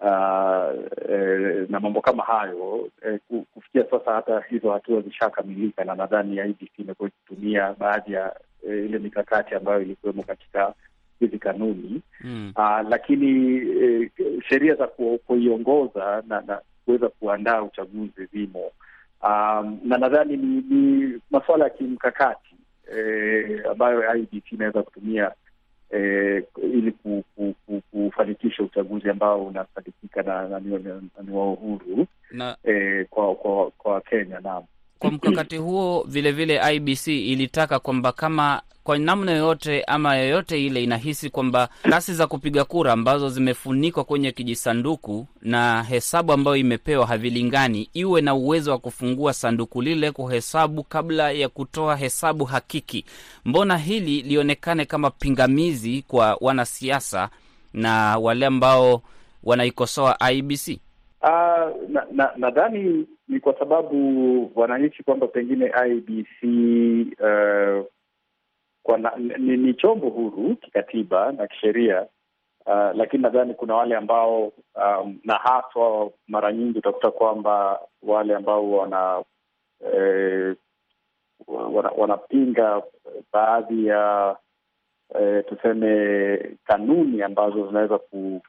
Uh, 0.00 0.74
eh, 1.08 1.66
na 1.70 1.80
mambo 1.80 2.00
kama 2.00 2.22
hayo 2.22 2.88
eh, 3.06 3.20
kufikia 3.54 3.84
sasa 3.90 4.12
hata 4.14 4.40
hizo 4.40 4.72
hatua 4.72 5.00
zishakamilika, 5.00 5.84
na 5.84 5.94
nadhani 5.94 6.36
IBC 6.36 6.78
imekuwa 6.78 7.08
ikitumia 7.08 7.74
baadhi 7.78 8.12
ya 8.12 8.36
eh, 8.68 8.84
ile 8.84 8.98
mikakati 8.98 9.54
ambayo 9.54 9.80
ilikuwemo 9.82 10.22
katika 10.22 10.74
hizi 11.20 11.38
kanuni 11.38 12.02
mm. 12.20 12.52
Uh, 12.56 12.88
lakini 12.88 13.56
eh, 13.84 14.10
sheria 14.48 14.74
za 14.74 14.86
kuiongoza 15.26 16.22
na, 16.28 16.40
na 16.40 16.60
kuweza 16.84 17.08
kuandaa 17.08 17.62
uchaguzi 17.62 18.26
zimo, 18.32 18.70
um, 19.22 19.80
na 19.84 19.98
nadhani 19.98 20.36
ni, 20.36 20.60
ni 20.76 21.20
masuala 21.30 21.64
ya 21.64 21.70
kimkakati 21.70 22.54
eh, 22.96 23.62
ambayo 23.70 24.16
IBC 24.16 24.52
inaweza 24.52 24.82
kutumia 24.82 25.32
Eh, 25.94 26.44
ili 26.62 26.92
kufanikisha 27.90 28.62
uchaguzi 28.62 29.10
ambao 29.10 29.46
unafanikika 29.46 30.22
na, 30.22 30.48
na, 30.48 30.60
na, 30.60 30.78
na 30.78 31.22
ni 31.22 31.32
wa 31.36 31.52
uhuru 31.52 32.06
na 32.30 32.56
eh, 32.64 33.06
kwa 33.10 33.34
kwa 33.34 33.70
kwa 33.70 34.00
Kenya. 34.00 34.40
Naam, 34.40 34.64
kwa 34.98 35.10
mkakati 35.10 35.56
huo 35.56 36.04
vilevile 36.08 36.58
vile 36.58 36.76
IBC 36.76 37.06
ilitaka 37.08 37.78
kwamba 37.78 38.12
kama 38.12 38.62
kwa 38.84 38.98
namna 38.98 39.32
yoyote 39.32 39.82
ama 39.82 40.16
yoyote 40.16 40.66
ile 40.66 40.84
inahisi 40.84 41.30
kwamba 41.30 41.68
kasi 41.82 42.14
za 42.14 42.26
kupiga 42.26 42.64
kura 42.64 42.92
ambazo 42.92 43.28
zimefunikwa 43.30 44.04
kwenye 44.04 44.32
kijisanduku 44.32 45.26
na 45.42 45.82
hesabu 45.82 46.32
ambayo 46.32 46.56
imepewa 46.56 47.06
havilingani, 47.06 47.88
iwe 47.94 48.20
na 48.20 48.34
uwezo 48.34 48.70
wa 48.70 48.78
kufungua 48.78 49.32
sanduku 49.32 49.82
lile 49.82 50.10
kuhesabu 50.12 50.82
kabla 50.82 51.30
ya 51.30 51.48
kutoa 51.48 51.96
hesabu 51.96 52.44
hakiki. 52.44 53.04
Mbona 53.44 53.78
hili 53.78 54.22
lionekane 54.22 54.84
kama 54.84 55.10
pingamizi 55.10 56.04
kwa 56.08 56.38
wanasiasa 56.40 57.28
na 57.72 58.18
wale 58.18 58.46
ambao 58.46 59.02
wanaikosoa 59.42 60.30
IBC? 60.32 60.78
Uh, 61.24 61.70
nadhani 62.36 62.82
na, 62.84 63.04
ni 63.28 63.40
kwa 63.40 63.58
sababu 63.58 64.50
wananchi 64.54 65.02
kwamba 65.02 65.26
pengine 65.26 65.72
IBC 65.86 66.42
uh, 67.20 67.86
kwa 68.82 68.98
na, 68.98 69.12
ni, 69.38 69.56
ni 69.56 69.74
chombo 69.74 70.08
huru 70.08 70.56
kikatiba 70.56 71.32
na 71.32 71.46
kisheria. 71.46 72.06
Uh, 72.66 72.90
lakini 72.94 73.22
nadhani 73.22 73.54
kuna 73.54 73.74
wale 73.74 73.96
ambao 73.96 74.52
um, 74.74 75.18
na 75.24 75.34
haswa 75.34 76.10
mara 76.28 76.52
nyingi 76.52 76.78
utakuta 76.78 77.10
kwamba 77.10 77.80
wale 78.02 78.34
ambao 78.34 78.70
wana 78.72 79.24
eh, 79.94 80.56
wanapinga 81.96 82.64
wana 82.70 82.82
baadhi 83.32 83.86
ya 83.86 84.36
eh, 85.20 85.44
tuseme 85.48 86.36
kanuni 86.64 87.22
ambazo 87.22 87.66
zinaweza 87.66 87.98
ku, 87.98 88.42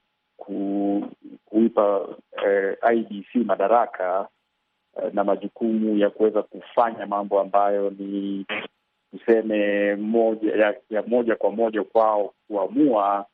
kuipa 1.46 2.08
eh, 2.46 2.78
IBC 2.94 3.36
madaraka 3.36 4.28
eh, 5.04 5.14
na 5.14 5.24
majukumu 5.24 5.98
ya 5.98 6.10
kuweza 6.10 6.44
kufanya 6.44 7.06
mambo 7.06 7.40
ambayo 7.40 7.90
ni 7.90 8.46
tuseme 9.12 9.96
moja 9.96 10.56
ya, 10.56 10.76
ya 10.90 11.04
moja 11.04 11.36
kwa 11.36 11.52
moja 11.52 11.84
kwao 11.84 12.34
kuamua 12.48 13.26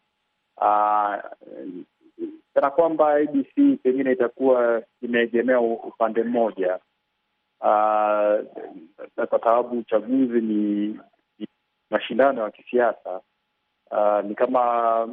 kana 2.53 2.69
kwamba 2.75 3.13
ABC 3.15 3.77
pengine 3.83 4.11
itakuwa 4.11 4.83
imeegemea 5.01 5.59
upande 5.61 6.23
mmoja, 6.23 6.79
kwa 9.15 9.39
sababu 9.43 9.77
uchaguzi 9.79 10.41
ni, 10.41 10.99
ni 11.39 11.47
mashindano 11.89 12.41
ya 12.43 12.51
kisiasa. 12.51 13.21
Uh, 13.91 14.25
ni 14.25 14.35
kama 14.35 15.07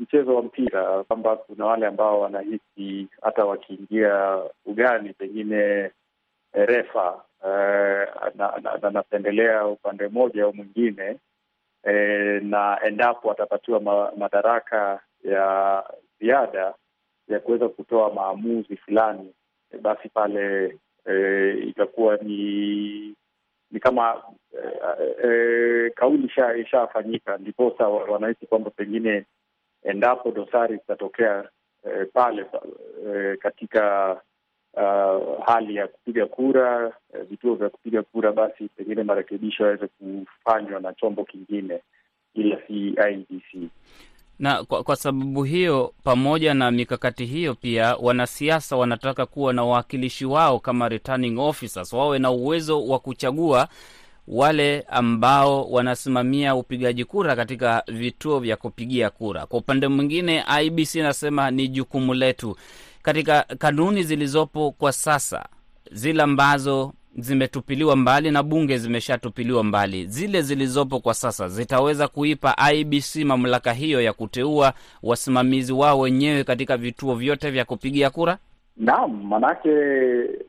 mchezo 0.00 0.36
wa 0.36 0.42
mpira 0.42 1.04
kwamba 1.04 1.36
kuna 1.36 1.66
wale 1.66 1.86
ambao 1.86 2.20
wanahisi 2.20 3.08
hata 3.22 3.44
wakiingia 3.44 4.38
ugani 4.66 5.12
pengine 5.12 5.90
refa 6.52 7.22
uh, 7.42 8.84
anapendelea 8.84 9.66
upande 9.66 10.08
mmoja 10.08 10.44
au 10.44 10.54
mwingine 10.54 11.16
eh, 11.84 12.40
na 12.42 12.78
endapo 12.84 13.30
atapatiwa 13.32 13.80
ma, 13.80 14.12
madaraka 14.16 15.00
ya 15.24 15.84
ziada 16.20 16.74
ya 17.28 17.40
kuweza 17.40 17.68
kutoa 17.68 18.14
maamuzi 18.14 18.76
fulani 18.76 19.34
eh, 19.72 19.80
basi 19.80 20.08
pale 20.08 20.76
eh, 21.06 21.68
itakuwa 21.68 22.16
ni 22.16 23.14
ni 23.70 23.80
kama 23.80 24.22
e, 24.52 25.28
e, 25.28 25.90
kauli 25.90 26.30
ishafanyika, 26.60 27.36
ndiposa 27.38 27.88
wanahisi 27.88 28.46
kwamba 28.46 28.70
pengine 28.70 29.24
endapo 29.82 30.30
dosari 30.30 30.76
zitatokea 30.76 31.48
e, 31.84 32.04
pale 32.04 32.46
e, 33.06 33.36
katika 33.36 34.12
uh, 34.74 35.44
hali 35.46 35.76
ya 35.76 35.88
kupiga 35.88 36.26
kura 36.26 36.92
e, 37.14 37.22
vituo 37.22 37.54
vya 37.54 37.68
kupiga 37.68 38.02
kura, 38.02 38.32
basi 38.32 38.68
pengine 38.68 39.02
marekebisho 39.02 39.64
yaweze 39.64 39.86
kufanywa 39.86 40.80
na 40.80 40.92
chombo 40.94 41.24
kingine 41.24 41.80
ila 42.34 42.58
si 42.66 42.88
IEBC 42.88 43.70
na 44.40 44.64
kwa, 44.64 44.82
kwa 44.84 44.96
sababu 44.96 45.42
hiyo, 45.44 45.92
pamoja 46.04 46.54
na 46.54 46.70
mikakati 46.70 47.26
hiyo, 47.26 47.54
pia 47.54 47.96
wanasiasa 47.96 48.76
wanataka 48.76 49.26
kuwa 49.26 49.52
na 49.52 49.64
wawakilishi 49.64 50.24
wao 50.24 50.58
kama 50.58 50.88
returning 50.88 51.38
officers, 51.38 51.92
wawe 51.92 52.18
na 52.18 52.30
uwezo 52.30 52.86
wa 52.86 52.98
kuchagua 52.98 53.68
wale 54.28 54.80
ambao 54.88 55.70
wanasimamia 55.70 56.54
upigaji 56.54 57.04
kura 57.04 57.36
katika 57.36 57.82
vituo 57.88 58.38
vya 58.38 58.56
kupigia 58.56 59.10
kura. 59.10 59.46
Kwa 59.46 59.58
upande 59.58 59.88
mwingine, 59.88 60.44
IBC 60.62 60.94
inasema 60.94 61.50
ni 61.50 61.68
jukumu 61.68 62.14
letu. 62.14 62.56
Katika 63.02 63.42
kanuni 63.42 64.02
zilizopo 64.02 64.70
kwa 64.70 64.92
sasa, 64.92 65.48
zile 65.92 66.22
ambazo 66.22 66.92
zimetupiliwa 67.18 67.96
mbali 67.96 68.30
na 68.30 68.42
bunge 68.42 68.78
zimeshatupiliwa 68.78 69.64
mbali, 69.64 70.06
zile 70.06 70.42
zilizopo 70.42 71.00
kwa 71.00 71.14
sasa 71.14 71.48
zitaweza 71.48 72.08
kuipa 72.08 72.56
IBC 72.72 73.16
mamlaka 73.24 73.72
hiyo 73.72 74.00
ya 74.00 74.12
kuteua 74.12 74.72
wasimamizi 75.02 75.72
wao 75.72 75.98
wenyewe 75.98 76.44
katika 76.44 76.76
vituo 76.76 77.14
vyote 77.14 77.50
vya 77.50 77.64
kupigia 77.64 78.10
kura? 78.10 78.38
Naam, 78.76 79.22
manake 79.22 79.70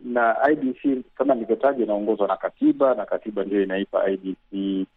na 0.04 0.36
IBC 0.52 1.04
kama 1.16 1.34
nilivyotaja 1.34 1.84
inaongozwa 1.84 2.28
na 2.28 2.38
katiba 2.38 2.96
na 2.96 3.06
katiba 3.06 3.44
ndiyo 3.44 3.64
inaipa 3.64 4.10
IBC 4.10 4.88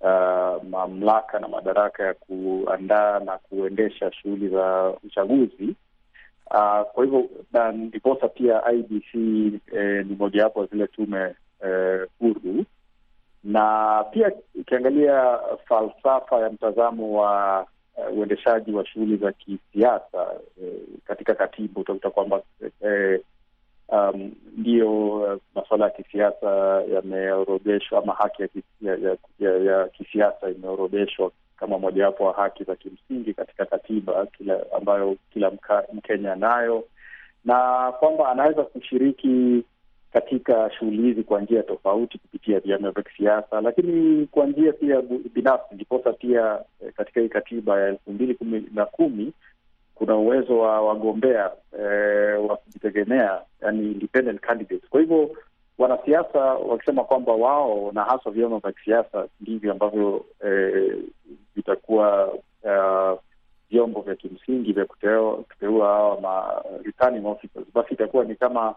uh, 0.00 0.64
mamlaka 0.70 1.38
na 1.40 1.48
madaraka 1.48 2.02
ya 2.02 2.14
kuandaa 2.14 3.18
na 3.20 3.38
kuendesha 3.38 4.12
shughuli 4.12 4.48
za 4.48 4.92
uchaguzi. 5.04 5.74
Uh, 6.50 6.82
kwa 6.92 7.04
hivyo 7.04 7.28
ndiposa 7.72 8.28
pia 8.28 8.72
IBC 8.72 9.14
eh, 9.72 10.06
ni 10.06 10.16
mojawapo 10.18 10.60
ya 10.60 10.66
zile 10.66 10.86
tume 10.86 11.34
huru. 12.18 12.58
Eh, 12.58 12.64
na 13.44 14.04
pia 14.12 14.32
ukiangalia 14.60 15.38
falsafa 15.68 16.40
ya 16.40 16.50
mtazamo 16.50 17.20
wa 17.20 17.66
uh, 17.96 18.18
uendeshaji 18.18 18.72
wa 18.72 18.86
shughuli 18.86 19.16
za 19.16 19.32
kisiasa 19.32 20.34
eh, 20.62 20.80
katika 21.04 21.34
katiba 21.34 21.80
utakuta 21.80 22.10
kwamba 22.10 22.42
eh, 22.80 23.20
um, 23.88 24.32
ndiyo 24.56 25.08
uh, 25.08 25.40
masuala 25.54 25.84
ya 25.84 25.90
kisiasa 25.90 26.82
yameorodheshwa 26.94 27.98
ama 28.02 28.12
haki 28.14 28.42
ya, 28.42 28.48
ya, 28.80 28.96
ya, 28.96 29.16
ya, 29.38 29.56
ya 29.58 29.88
kisiasa 29.88 30.50
imeorodheshwa 30.50 31.30
kama 31.64 31.78
mojawapo 31.78 32.24
wa 32.24 32.32
haki 32.32 32.64
za 32.64 32.76
kimsingi 32.76 33.34
katika 33.34 33.64
katiba 33.66 34.26
kila 34.26 34.60
ambayo 34.76 35.16
kila 35.32 35.50
mka, 35.50 35.84
Mkenya 35.92 36.32
anayo 36.32 36.84
na 37.44 37.92
kwamba 38.00 38.28
anaweza 38.28 38.62
kushiriki 38.62 39.64
katika 40.12 40.70
shughuli 40.70 41.02
hizi 41.02 41.22
kwa 41.22 41.40
njia 41.40 41.62
tofauti 41.62 42.18
kupitia 42.18 42.60
vyama 42.60 42.90
vya 42.90 43.02
kisiasa, 43.02 43.60
lakini 43.60 44.26
kwa 44.26 44.46
njia 44.46 44.72
pia 44.72 45.02
binafsi. 45.34 45.74
Ndiposa 45.74 46.12
pia 46.12 46.58
katika 46.96 47.20
hii 47.20 47.28
katiba 47.28 47.80
ya 47.80 47.88
elfu 47.88 48.12
mbili 48.12 48.34
kumi 48.34 48.68
na 48.74 48.86
kumi 48.86 49.32
kuna 49.94 50.16
uwezo 50.16 50.58
wa 50.58 50.80
wagombea 50.80 51.50
eh, 51.80 52.46
wa 52.48 52.56
kujitegemea, 52.56 53.40
yani 53.62 53.92
independent 53.92 54.40
candidates. 54.40 54.88
Kwa 54.90 55.00
hivyo 55.00 55.30
wanasiasa 55.78 56.38
wakisema 56.40 57.04
kwamba 57.04 57.32
wao 57.32 57.90
na 57.94 58.04
haswa 58.04 58.32
vyama 58.32 58.58
vya 58.58 58.72
kisiasa 58.72 59.26
ndivyo 59.40 59.72
ambavyo 59.72 60.24
eh, 60.46 60.96
vitakuwa 61.56 62.32
vyombo 63.70 63.98
uh, 64.00 64.06
vya 64.06 64.14
kimsingi 64.14 64.72
vya 64.72 64.84
kuteua 64.84 65.86
hawa 65.88 66.20
ma 66.20 66.62
returning 66.84 67.26
officers, 67.26 67.66
basi 67.74 67.94
itakuwa 67.94 68.24
ni 68.24 68.34
kama 68.36 68.74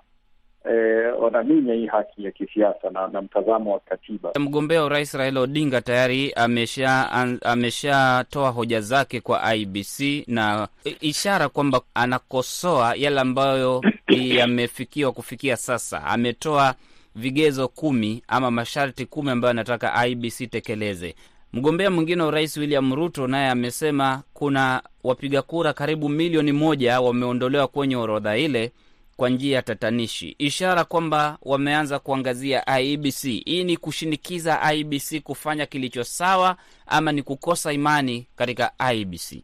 eh, 0.69 1.13
wanaminya 1.21 1.73
hii 1.73 1.85
haki 1.85 2.23
ya 2.25 2.31
kisiasa 2.31 2.89
na, 2.89 3.07
na 3.07 3.21
mtazamo 3.21 3.73
wa 3.73 3.79
katiba. 3.79 4.31
Mgombea 4.39 4.79
wa 4.79 4.85
urais 4.85 5.13
Raila 5.13 5.39
Odinga 5.41 5.81
tayari 5.81 6.31
amesha 6.35 7.11
ameshatoa 7.41 8.49
hoja 8.49 8.81
zake 8.81 9.21
kwa 9.21 9.55
IBC 9.55 10.23
na 10.27 10.67
ishara 11.01 11.49
kwamba 11.49 11.81
anakosoa 11.93 12.95
yale 12.95 13.19
ambayo 13.19 13.81
yamefikiwa 14.39 15.11
kufikia 15.11 15.57
sasa. 15.57 16.03
Ametoa 16.03 16.75
vigezo 17.15 17.67
kumi 17.67 18.23
ama 18.27 18.51
masharti 18.51 19.05
kumi 19.05 19.31
ambayo 19.31 19.51
anataka 19.51 20.07
IBC 20.07 20.49
tekeleze. 20.49 21.15
Mgombea 21.53 21.91
mwingine 21.91 22.21
wa 22.21 22.27
urais 22.27 22.57
William 22.57 22.95
Ruto 22.95 23.27
naye 23.27 23.49
amesema 23.49 24.23
kuna 24.33 24.81
wapiga 25.03 25.41
kura 25.41 25.73
karibu 25.73 26.09
milioni 26.09 26.51
moja 26.51 27.01
wameondolewa 27.01 27.67
kwenye 27.67 27.95
orodha 27.95 28.37
ile 28.37 28.71
kwa 29.17 29.29
njia 29.29 29.55
ya 29.55 29.61
tatanishi, 29.61 30.35
ishara 30.39 30.83
kwamba 30.83 31.37
wameanza 31.41 31.99
kuangazia 31.99 32.79
IEBC. 32.79 33.23
Hii 33.45 33.63
ni 33.63 33.77
kushinikiza 33.77 34.73
IEBC 34.73 35.21
kufanya 35.23 35.65
kilicho 35.65 36.03
sawa 36.03 36.55
ama 36.87 37.11
ni 37.11 37.23
kukosa 37.23 37.73
imani 37.73 38.27
katika 38.35 38.71
IEBC? 38.93 39.43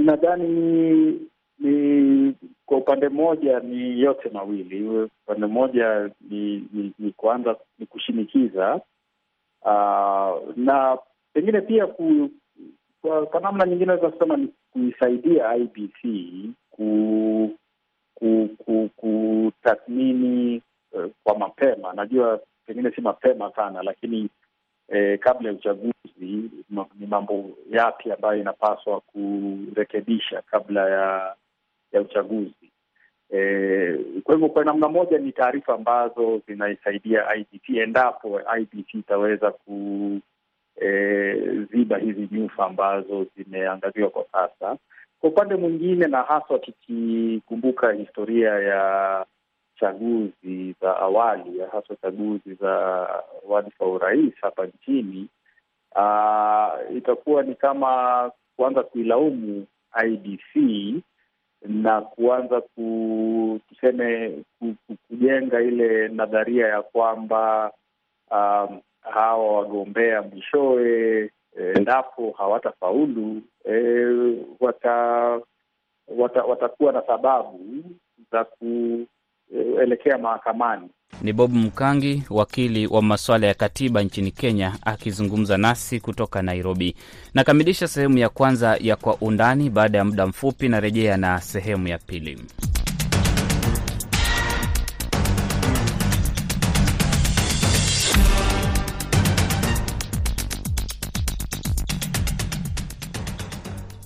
Nadhani 0.00 0.48
ni 1.58 2.34
kwa 2.66 2.78
upande 2.78 3.08
mmoja 3.08 3.60
ni 3.60 4.00
yote 4.00 4.28
mawili. 4.28 4.88
Upande 5.24 5.46
mmoja 5.46 6.10
ni, 6.30 6.68
ni, 6.72 6.92
ni 6.98 7.12
kuanza 7.12 7.56
ni 7.78 7.86
kushinikiza 7.86 8.80
uh, 9.62 10.56
na 10.56 10.98
pengine 11.36 11.60
pia 11.60 11.86
ku, 11.86 12.30
kwa, 13.02 13.26
kwa 13.26 13.40
namna 13.40 13.66
nyingine 13.66 13.86
naweza 13.86 14.10
kusema 14.10 14.36
ni 14.36 14.48
kuisaidia 14.72 15.56
IBC 15.56 16.02
ku 16.70 17.50
kutathmini 18.96 20.60
ku, 20.90 20.98
uh, 20.98 21.10
kwa 21.24 21.38
mapema. 21.38 21.92
Najua 21.92 22.40
pengine 22.66 22.90
si 22.90 23.00
mapema 23.00 23.52
sana, 23.56 23.82
lakini 23.82 24.28
eh, 24.88 25.18
kabla 25.18 25.48
ya 25.48 25.54
uchaguzi 25.54 25.92
ni 26.98 27.06
mambo 27.08 27.50
yapi 27.70 28.12
ambayo 28.12 28.40
inapaswa 28.40 29.00
kurekebisha 29.00 30.42
kabla 30.42 30.90
ya 30.90 31.34
ya 31.92 32.00
uchaguzi. 32.00 32.72
Eh, 33.30 33.98
kwa 34.24 34.34
hivyo 34.34 34.48
kwa 34.48 34.64
namna 34.64 34.88
moja 34.88 35.18
ni 35.18 35.32
taarifa 35.32 35.74
ambazo 35.74 36.42
zinaisaidia 36.48 37.34
IBC 37.36 37.68
endapo 37.68 38.40
IBC 38.58 38.94
itaweza 38.94 39.50
ku 39.50 40.20
E, 40.82 41.34
ziba 41.72 41.98
hizi 41.98 42.28
nyufa 42.32 42.66
ambazo 42.66 43.26
zimeangaziwa 43.36 44.10
kwa 44.10 44.24
sasa. 44.32 44.76
Kwa 45.20 45.30
upande 45.30 45.54
mwingine, 45.56 46.06
na 46.06 46.22
haswa 46.22 46.58
tukikumbuka 46.58 47.92
historia 47.92 48.50
ya 48.50 49.26
chaguzi 49.80 50.74
za 50.80 50.96
awali, 50.96 51.60
haswa 51.72 51.96
chaguzi 52.02 52.54
za 52.54 52.74
wadhifa 53.48 53.84
wa 53.84 53.90
urais 53.92 54.34
hapa 54.40 54.66
nchini, 54.66 55.28
uh, 55.94 56.96
itakuwa 56.96 57.42
ni 57.42 57.54
kama 57.54 58.30
kuanza 58.56 58.82
kuilaumu 58.82 59.66
IBC 60.04 60.54
na 61.62 62.00
kuanza 62.00 62.60
ku, 62.60 63.60
tuseme 63.68 64.30
ku, 64.58 64.74
ku, 64.86 64.96
kujenga 65.08 65.60
ile 65.60 66.08
nadharia 66.08 66.66
ya 66.68 66.82
kwamba 66.82 67.72
um, 68.30 68.80
hawa 69.10 69.56
wagombea 69.58 70.22
mwishowe 70.22 71.30
endapo 71.76 72.22
e, 72.28 72.34
hawatafaulu 72.38 73.42
e, 73.64 73.74
wata, 74.60 74.92
wata, 76.18 76.42
watakuwa 76.44 76.92
na 76.92 77.02
sababu 77.06 77.84
za 78.32 78.44
kuelekea 78.44 80.18
mahakamani. 80.18 80.88
Ni 81.22 81.32
Bob 81.32 81.52
Mkangi, 81.54 82.22
wakili 82.30 82.86
wa 82.86 83.02
masuala 83.02 83.46
ya 83.46 83.54
katiba 83.54 84.02
nchini 84.02 84.30
Kenya, 84.30 84.72
akizungumza 84.84 85.56
nasi 85.56 86.00
kutoka 86.00 86.42
Nairobi. 86.42 86.96
Nakamilisha 87.34 87.88
sehemu 87.88 88.18
ya 88.18 88.28
kwanza 88.28 88.76
ya 88.80 88.96
Kwa 88.96 89.16
Undani. 89.20 89.70
Baada 89.70 89.98
ya 89.98 90.04
muda 90.04 90.26
mfupi, 90.26 90.68
narejea 90.68 91.16
na 91.16 91.40
sehemu 91.40 91.88
ya 91.88 91.98
pili. 91.98 92.38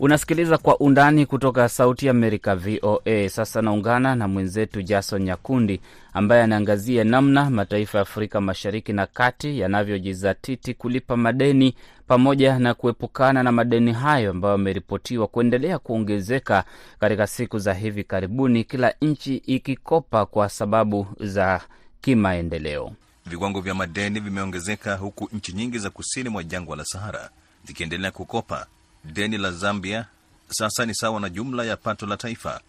Unasikiliza 0.03 0.59
Kwa 0.59 0.79
Undani 0.81 1.27
kutoka 1.27 1.69
Sauti 1.69 2.09
Amerika, 2.09 2.57
VOA. 2.57 3.29
Sasa 3.29 3.63
naungana 3.63 4.15
na 4.15 4.29
mwenzetu 4.29 4.83
Jason 4.83 5.23
Nyakundi 5.23 5.81
ambaye 6.13 6.43
anaangazia 6.43 7.05
namna 7.05 7.51
mataifa 7.51 7.99
ya 7.99 8.03
Afrika 8.03 8.41
Mashariki 8.41 8.93
na 8.93 9.07
Kati 9.07 9.59
yanavyojizatiti 9.61 10.75
kulipa 10.75 11.17
madeni 11.17 11.75
pamoja 12.07 12.59
na 12.59 12.75
kuepukana 12.75 13.43
na 13.43 13.53
madeni 13.53 13.93
hayo 13.93 14.31
ambayo 14.31 14.53
yameripotiwa 14.53 15.27
kuendelea 15.27 15.79
kuongezeka 15.79 16.65
katika 17.01 17.27
siku 17.27 17.59
za 17.59 17.75
hivi 17.75 18.05
karibuni, 18.05 18.65
kila 18.65 18.95
nchi 19.03 19.37
ikikopa 19.37 20.27
kwa 20.27 20.49
sababu 20.49 21.07
za 21.21 21.61
kimaendeleo. 22.01 22.93
Viwango 23.27 23.61
vya 23.61 23.75
madeni 23.75 24.21
vimeongezeka 24.21 24.97
huku 24.97 25.29
nchi 25.33 25.53
nyingi 25.53 25.79
za 25.79 25.91
kusini 25.91 26.29
mwa 26.29 26.45
jangwa 26.45 26.77
la 26.77 26.85
Sahara 26.85 27.31
zikiendelea 27.65 28.11
kukopa. 28.11 28.67
Deni 29.05 29.39
la 29.39 29.53
Zambia 29.53 30.07
sasa 30.49 30.87
ni 30.87 30.95
sawa 30.95 31.21
na 31.21 31.29
jumla 31.29 31.65
ya 31.65 31.77
pato 31.77 32.07
la 32.07 32.17
taifa, 32.17 32.61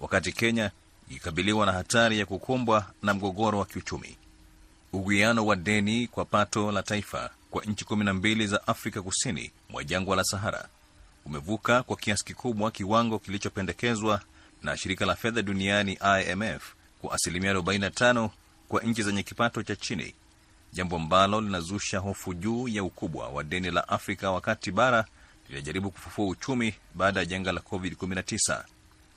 wakati 0.00 0.32
Kenya 0.32 0.70
ikikabiliwa 1.10 1.66
na 1.66 1.72
hatari 1.72 2.18
ya 2.18 2.26
kukumbwa 2.26 2.86
na 3.02 3.14
mgogoro 3.14 3.58
wa 3.58 3.66
kiuchumi. 3.66 4.16
Uwiano 4.92 5.46
wa 5.46 5.56
deni 5.56 6.06
kwa 6.06 6.24
pato 6.24 6.72
la 6.72 6.82
taifa 6.82 7.30
kwa 7.50 7.64
nchi 7.64 7.84
kumi 7.84 8.04
na 8.04 8.14
mbili 8.14 8.46
za 8.46 8.66
Afrika 8.66 9.02
kusini 9.02 9.50
mwa 9.68 9.84
jangwa 9.84 10.16
la 10.16 10.24
Sahara 10.24 10.68
umevuka 11.26 11.82
kwa 11.82 11.96
kiasi 11.96 12.24
kikubwa 12.24 12.70
kiwango 12.70 13.18
kilichopendekezwa 13.18 14.20
na 14.62 14.76
shirika 14.76 15.06
la 15.06 15.14
fedha 15.16 15.42
duniani 15.42 15.92
IMF 16.26 16.74
kwa 17.02 17.12
asilimia 17.14 17.52
45 17.54 18.30
kwa 18.68 18.82
nchi 18.82 19.02
zenye 19.02 19.22
kipato 19.22 19.62
cha 19.62 19.76
chini, 19.76 20.14
jambo 20.72 20.96
ambalo 20.96 21.40
linazusha 21.40 21.98
hofu 21.98 22.34
juu 22.34 22.68
ya 22.68 22.84
ukubwa 22.84 23.28
wa 23.28 23.44
deni 23.44 23.70
la 23.70 23.88
Afrika 23.88 24.30
wakati 24.30 24.70
bara 24.72 25.04
linajaribu 25.50 25.90
kufufua 25.90 26.26
uchumi 26.26 26.74
baada 26.94 27.20
ya 27.20 27.26
janga 27.26 27.52
la 27.52 27.60
COVID-19. 27.60 28.62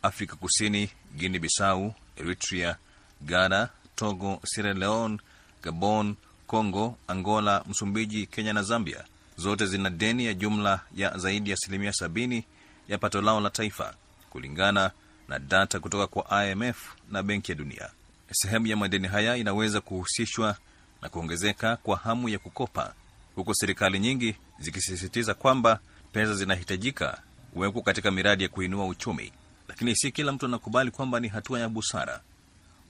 Afrika 0.01 0.35
Kusini, 0.35 0.89
Guinea 1.15 1.39
Bissau, 1.39 1.93
Eritrea, 2.15 2.75
Ghana, 3.21 3.69
Togo, 3.95 4.39
Sierra 4.45 4.73
Leone, 4.73 5.17
Gabon, 5.63 6.15
Congo, 6.47 6.97
Angola, 7.07 7.63
Msumbiji, 7.69 8.25
Kenya 8.27 8.53
na 8.53 8.63
Zambia 8.63 9.03
zote 9.37 9.65
zina 9.65 9.89
deni 9.89 10.25
ya 10.25 10.33
jumla 10.33 10.79
ya 10.95 11.17
zaidi 11.17 11.49
ya 11.49 11.53
asilimia 11.53 11.93
sabini 11.93 12.43
ya 12.87 12.97
pato 12.97 13.21
lao 13.21 13.41
la 13.41 13.49
taifa 13.49 13.93
kulingana 14.29 14.91
na 15.27 15.39
data 15.39 15.79
kutoka 15.79 16.07
kwa 16.07 16.45
IMF 16.47 16.77
na 17.11 17.23
Benki 17.23 17.51
ya 17.51 17.57
Dunia. 17.57 17.89
Sehemu 18.31 18.67
ya 18.67 18.77
madeni 18.77 19.07
haya 19.07 19.35
inaweza 19.37 19.81
kuhusishwa 19.81 20.57
na 21.01 21.09
kuongezeka 21.09 21.75
kwa 21.75 21.97
hamu 21.97 22.29
ya 22.29 22.39
kukopa, 22.39 22.93
huku 23.35 23.55
serikali 23.55 23.99
nyingi 23.99 24.35
zikisisitiza 24.59 25.33
kwamba 25.33 25.79
pesa 26.13 26.33
zinahitajika 26.33 27.21
kuwekwa 27.53 27.81
katika 27.81 28.11
miradi 28.11 28.43
ya 28.43 28.49
kuinua 28.49 28.85
uchumi, 28.87 29.31
lakini 29.67 29.95
si 29.95 30.11
kila 30.11 30.31
mtu 30.31 30.45
anakubali 30.45 30.91
kwamba 30.91 31.19
ni 31.19 31.27
hatua 31.27 31.59
ya 31.59 31.69
busara. 31.69 32.21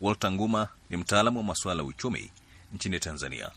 Walter 0.02 0.32
Nguma 0.32 0.68
ni 0.90 0.98
mtaalamu 0.98 1.38
wa 1.40 1.44
masuala 1.44 1.82
ya 1.84 1.88
uchumi 1.90 2.32
nchini 2.76 3.00
Tanzania. 3.00 3.50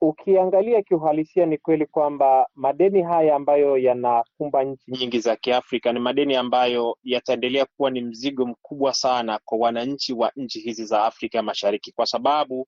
Ukiangalia 0.00 0.82
kiuhalisia, 0.82 1.46
ni 1.46 1.58
kweli 1.58 1.86
kwamba 1.86 2.46
madeni 2.54 3.02
haya 3.02 3.36
ambayo 3.36 3.78
yanakumba 3.78 4.64
nchi 4.64 4.90
nyingi 4.90 5.20
za 5.20 5.36
Kiafrika 5.36 5.92
ni 5.92 6.00
madeni 6.00 6.36
ambayo 6.36 6.96
yataendelea 7.04 7.66
kuwa 7.76 7.90
ni 7.90 8.00
mzigo 8.00 8.46
mkubwa 8.46 8.94
sana 8.94 9.40
kwa 9.44 9.58
wananchi 9.58 10.12
wa 10.12 10.32
nchi 10.36 10.60
hizi 10.60 10.84
za 10.84 11.04
Afrika 11.04 11.42
Mashariki, 11.42 11.92
kwa 11.92 12.06
sababu 12.06 12.66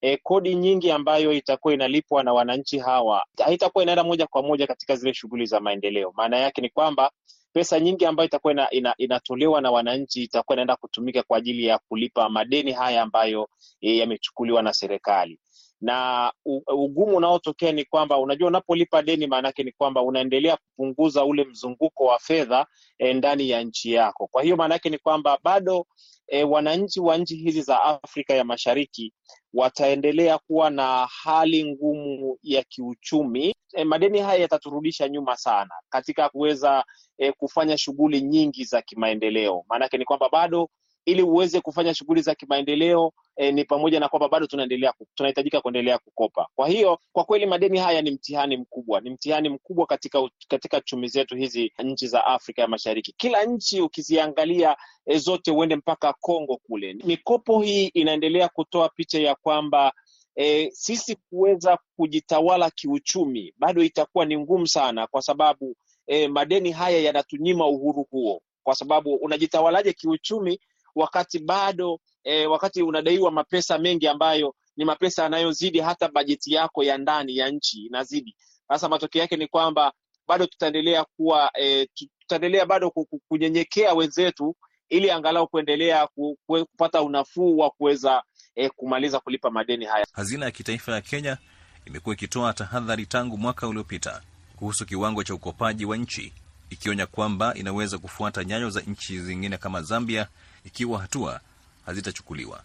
e, 0.00 0.16
kodi 0.16 0.54
nyingi 0.54 0.90
ambayo 0.90 1.32
itakuwa 1.32 1.74
inalipwa 1.74 2.22
na 2.22 2.32
wananchi 2.32 2.78
hawa 2.78 3.24
haitakuwa 3.44 3.82
inaenda 3.82 4.04
moja 4.04 4.26
kwa 4.26 4.42
moja 4.42 4.66
katika 4.66 4.96
zile 4.96 5.14
shughuli 5.14 5.46
za 5.46 5.60
maendeleo. 5.60 6.12
Maana 6.16 6.38
yake 6.38 6.60
ni 6.60 6.68
kwamba 6.70 7.10
pesa 7.52 7.80
nyingi 7.80 8.06
ambayo 8.06 8.26
itakuwa 8.26 8.52
ina, 8.52 8.70
ina, 8.70 8.94
inatolewa 8.98 9.60
na 9.60 9.70
wananchi 9.70 10.22
itakuwa 10.22 10.54
inaenda 10.56 10.76
kutumika 10.76 11.22
kwa 11.22 11.38
ajili 11.38 11.64
ya 11.66 11.78
kulipa 11.78 12.28
madeni 12.28 12.72
haya 12.72 13.02
ambayo 13.02 13.48
e, 13.80 13.96
yamechukuliwa 13.96 14.62
na 14.62 14.72
serikali 14.72 15.38
na 15.80 16.32
ugumu 16.66 17.16
unaotokea 17.16 17.72
ni 17.72 17.84
kwamba 17.84 18.18
unajua, 18.18 18.48
unapolipa 18.48 19.02
deni 19.02 19.26
maanake 19.26 19.62
ni 19.62 19.72
kwamba 19.72 20.02
unaendelea 20.02 20.56
kupunguza 20.56 21.24
ule 21.24 21.44
mzunguko 21.44 22.04
wa 22.04 22.18
fedha 22.18 22.66
e, 22.98 23.14
ndani 23.14 23.50
ya 23.50 23.62
nchi 23.62 23.92
yako. 23.92 24.26
Kwa 24.26 24.42
hiyo 24.42 24.56
maanake 24.56 24.90
ni 24.90 24.98
kwamba 24.98 25.38
bado 25.44 25.86
e, 26.26 26.44
wananchi 26.44 27.00
wa 27.00 27.16
nchi 27.16 27.36
hizi 27.36 27.62
za 27.62 27.82
Afrika 27.82 28.34
ya 28.34 28.44
Mashariki 28.44 29.12
wataendelea 29.54 30.38
kuwa 30.38 30.70
na 30.70 31.06
hali 31.22 31.64
ngumu 31.72 32.38
ya 32.42 32.62
kiuchumi. 32.62 33.54
E, 33.74 33.84
madeni 33.84 34.18
haya 34.18 34.40
yataturudisha 34.40 35.08
nyuma 35.08 35.36
sana 35.36 35.70
katika 35.88 36.28
kuweza 36.28 36.84
e, 37.18 37.32
kufanya 37.32 37.78
shughuli 37.78 38.20
nyingi 38.20 38.64
za 38.64 38.82
kimaendeleo. 38.82 39.64
Maanake 39.68 39.98
ni 39.98 40.04
kwamba 40.04 40.28
bado 40.28 40.70
ili 41.08 41.22
uweze 41.22 41.60
kufanya 41.60 41.94
shughuli 41.94 42.22
za 42.22 42.34
kimaendeleo 42.34 43.12
e, 43.36 43.52
ni 43.52 43.64
pamoja 43.64 44.00
na 44.00 44.08
kwamba 44.08 44.28
bado 44.28 44.46
tunaendelea 44.46 44.92
tunahitajika 45.14 45.60
kuendelea 45.60 45.98
kukopa. 45.98 46.46
Kwa 46.54 46.68
hiyo 46.68 46.98
kwa 47.12 47.24
kweli 47.24 47.46
madeni 47.46 47.78
haya 47.78 48.02
ni 48.02 48.10
mtihani 48.10 48.56
mkubwa, 48.56 49.00
ni 49.00 49.10
mtihani 49.10 49.48
mkubwa 49.48 49.86
katika 49.86 50.28
katika 50.48 50.80
chumi 50.80 51.08
zetu 51.08 51.36
hizi 51.36 51.72
nchi 51.84 52.06
za 52.06 52.24
Afrika 52.24 52.62
ya 52.62 52.68
Mashariki. 52.68 53.14
Kila 53.16 53.44
nchi 53.44 53.80
ukiziangalia 53.80 54.76
e, 55.06 55.18
zote 55.18 55.50
uende 55.50 55.76
mpaka 55.76 56.12
Kongo 56.20 56.56
kule, 56.56 56.94
mikopo 57.04 57.60
hii 57.62 57.86
inaendelea 57.86 58.48
kutoa 58.48 58.88
picha 58.88 59.20
ya 59.20 59.34
kwamba 59.34 59.92
e, 60.36 60.70
sisi 60.72 61.16
kuweza 61.30 61.78
kujitawala 61.96 62.70
kiuchumi 62.70 63.54
bado 63.58 63.82
itakuwa 63.82 64.24
ni 64.24 64.38
ngumu 64.38 64.66
sana, 64.66 65.06
kwa 65.06 65.22
sababu 65.22 65.76
e, 66.06 66.28
madeni 66.28 66.70
haya 66.72 66.98
yanatunyima 67.00 67.66
uhuru 67.66 68.06
huo, 68.10 68.42
kwa 68.62 68.74
sababu 68.74 69.14
unajitawalaje 69.14 69.92
kiuchumi 69.92 70.60
wakati 70.98 71.38
bado 71.38 72.00
e, 72.24 72.46
wakati 72.46 72.82
unadaiwa 72.82 73.30
mapesa 73.30 73.78
mengi 73.78 74.08
ambayo 74.08 74.54
ni 74.76 74.84
mapesa 74.84 75.22
yanayozidi 75.22 75.80
hata 75.80 76.08
bajeti 76.08 76.54
yako 76.54 76.82
ya 76.84 76.98
ndani 76.98 77.36
ya 77.36 77.50
nchi 77.50 77.86
inazidi. 77.86 78.36
Sasa 78.68 78.88
matokeo 78.88 79.22
yake 79.22 79.36
ni 79.36 79.46
kwamba 79.46 79.92
bado 80.28 80.46
tutaendelea 80.46 81.04
kuwa 81.16 81.50
e, 81.60 81.88
tutaendelea 82.20 82.66
bado 82.66 82.90
kunyenyekea 83.28 83.94
wenzetu, 83.94 84.56
ili 84.88 85.10
angalau 85.10 85.48
kuendelea 85.48 86.08
kupata 86.46 87.02
unafuu 87.02 87.58
wa 87.58 87.70
kuweza 87.70 88.22
e, 88.54 88.68
kumaliza 88.68 89.20
kulipa 89.20 89.50
madeni 89.50 89.84
haya. 89.84 90.06
Hazina 90.12 90.44
ya 90.46 90.50
kitaifa 90.50 90.92
ya 90.92 91.00
Kenya 91.00 91.38
imekuwa 91.86 92.14
ikitoa 92.14 92.52
tahadhari 92.52 93.06
tangu 93.06 93.38
mwaka 93.38 93.68
uliopita 93.68 94.22
kuhusu 94.56 94.86
kiwango 94.86 95.24
cha 95.24 95.34
ukopaji 95.34 95.84
wa 95.84 95.96
nchi, 95.96 96.32
ikionya 96.70 97.06
kwamba 97.06 97.54
inaweza 97.54 97.98
kufuata 97.98 98.44
nyayo 98.44 98.70
za 98.70 98.80
nchi 98.80 99.20
zingine 99.20 99.56
kama 99.58 99.82
Zambia 99.82 100.28
ikiwa 100.68 101.00
hatua 101.00 101.40
hazitachukuliwa. 101.86 102.62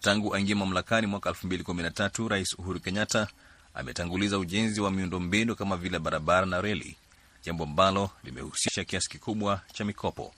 Tangu 0.00 0.34
aingie 0.34 0.54
mamlakani 0.54 1.06
mwaka 1.06 1.30
2013 1.30 2.28
Rais 2.28 2.52
Uhuru 2.58 2.80
Kenyatta 2.80 3.28
ametanguliza 3.74 4.38
ujenzi 4.38 4.80
wa 4.80 4.90
miundombinu 4.90 5.56
kama 5.56 5.76
vile 5.76 5.98
barabara 5.98 6.46
na 6.46 6.60
reli, 6.60 6.96
jambo 7.44 7.64
ambalo 7.64 8.10
limehusisha 8.24 8.84
kiasi 8.84 9.08
kikubwa 9.10 9.60
cha 9.72 9.84
mikopo. 9.84 10.34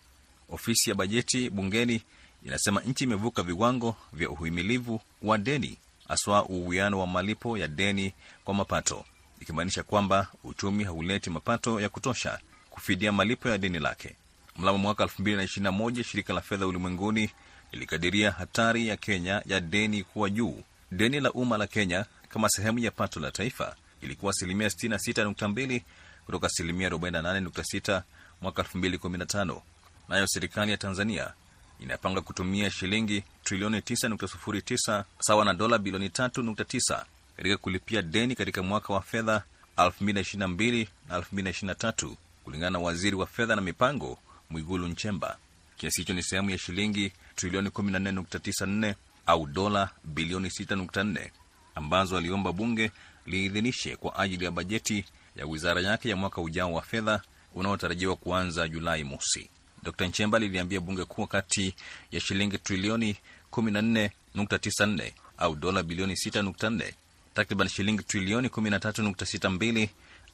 Ofisi 0.48 0.90
ya 0.90 0.96
bajeti 0.96 1.50
bungeni 1.50 2.02
inasema 2.44 2.80
nchi 2.80 3.04
imevuka 3.04 3.42
viwango 3.42 3.96
vya 4.12 4.30
uhimilivu 4.30 5.00
wa 5.22 5.38
deni, 5.38 5.78
haswa 6.08 6.44
uwiano 6.46 7.00
wa 7.00 7.06
malipo 7.06 7.58
ya 7.58 7.68
deni 7.68 8.12
kwa 8.44 8.54
mapato, 8.54 9.04
ikimaanisha 9.40 9.82
kwamba 9.82 10.26
uchumi 10.44 10.84
hauleti 10.84 11.30
mapato 11.30 11.80
ya 11.80 11.88
kutosha 11.88 12.38
kufidia 12.70 13.12
malipo 13.12 13.48
ya 13.48 13.58
deni 13.58 13.78
lake. 13.78 14.16
Mnamo 14.58 14.78
mwaka 14.78 15.04
2021 15.04 16.02
shirika 16.04 16.32
la 16.32 16.40
fedha 16.40 16.66
ulimwenguni 16.66 17.30
lilikadiria 17.72 18.30
hatari 18.30 18.88
ya 18.88 18.96
Kenya 18.96 19.42
ya 19.46 19.60
deni 19.60 20.04
kuwa 20.04 20.30
juu. 20.30 20.62
Deni 20.92 21.20
la 21.20 21.32
umma 21.32 21.58
la 21.58 21.66
Kenya 21.66 22.04
kama 22.28 22.48
sehemu 22.48 22.78
ya 22.78 22.90
pato 22.90 23.20
la 23.20 23.30
taifa 23.30 23.76
ilikuwa 24.00 24.30
asilimia 24.30 24.68
66.2 24.68 25.80
kutoka 26.26 26.46
asilimia 26.46 26.88
48.6 26.88 28.02
mwaka 28.42 28.62
2015. 28.62 29.60
Nayo 30.08 30.26
serikali 30.26 30.70
ya 30.70 30.76
Tanzania 30.76 31.32
inapanga 31.80 32.20
kutumia 32.20 32.70
shilingi 32.70 33.24
trilioni 33.44 33.78
9.09 33.78 35.04
sawa 35.20 35.44
na 35.44 35.54
dola 35.54 35.78
bilioni 35.78 36.08
3.9 36.08 37.04
katika 37.36 37.56
kulipia 37.56 38.02
deni 38.02 38.34
katika 38.34 38.62
mwaka 38.62 38.92
wa 38.92 39.02
fedha 39.02 39.42
2022 39.76 40.86
na 41.08 41.18
2023 41.20 42.14
kulingana 42.44 42.70
na 42.70 42.78
waziri 42.78 43.16
wa 43.16 43.26
fedha 43.26 43.56
na 43.56 43.62
mipango 43.62 44.18
Mwigulu 44.50 44.88
Nchemba. 44.88 45.36
Kiasi 45.76 46.00
hicho 46.00 46.12
ni 46.14 46.22
sehemu 46.22 46.50
ya 46.50 46.58
shilingi 46.58 47.12
trilioni 47.36 47.68
14.94 47.68 48.94
au 49.26 49.46
dola 49.46 49.90
bilioni 50.04 50.48
6.4 50.48 51.30
ambazo 51.74 52.16
aliomba 52.18 52.52
bunge 52.52 52.90
liidhinishe 53.26 53.96
kwa 53.96 54.18
ajili 54.18 54.44
ya 54.44 54.50
bajeti 54.50 55.04
ya 55.36 55.46
wizara 55.46 55.80
yake 55.80 56.08
ya 56.08 56.16
mwaka 56.16 56.40
ujao 56.40 56.72
wa 56.72 56.82
fedha 56.82 57.22
unaotarajiwa 57.54 58.16
kuanza 58.16 58.68
Julai 58.68 59.04
mosi. 59.04 59.50
Dr 59.82 60.06
Nchemba 60.06 60.38
liliambia 60.38 60.80
bunge 60.80 61.04
kuwa 61.04 61.26
kati 61.26 61.74
ya 62.12 62.20
shilingi 62.20 62.58
trilioni 62.58 63.16
14.94 63.52 65.12
au 65.38 65.56
dola 65.56 65.82
bilioni 65.82 66.14
6.4, 66.14 66.92
takriban 67.34 67.68
shilingi 67.68 68.02
trilioni 68.02 68.48
13.62 68.48 69.88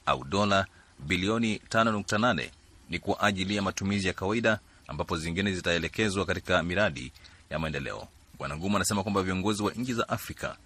au 0.05 0.23
dola 0.23 0.65
bilioni 0.99 1.55
5.8 1.69 2.49
ni 2.89 2.99
kwa 2.99 3.19
ajili 3.19 3.55
ya 3.55 3.61
matumizi 3.61 4.07
ya 4.07 4.13
kawaida, 4.13 4.59
ambapo 4.87 5.17
zingine 5.17 5.51
zitaelekezwa 5.51 6.25
katika 6.25 6.63
miradi 6.63 7.11
ya 7.49 7.59
maendeleo. 7.59 8.07
Bwana 8.37 8.57
Nguma 8.57 8.75
anasema 8.75 9.03
kwamba 9.03 9.23
viongozi 9.23 9.63
wa 9.63 9.71
nchi 9.71 9.93
za 9.93 10.09
Afrika 10.09 10.57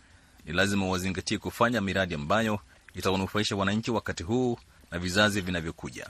ni 0.45 0.53
lazima 0.53 0.89
wazingatie 0.89 1.37
kufanya 1.37 1.81
miradi 1.81 2.15
ambayo 2.15 2.59
itawanufaisha 2.95 3.55
wananchi 3.55 3.91
wakati 3.91 4.23
huu 4.23 4.57
na 4.91 4.99
vizazi 4.99 5.41
vinavyokuja. 5.41 6.09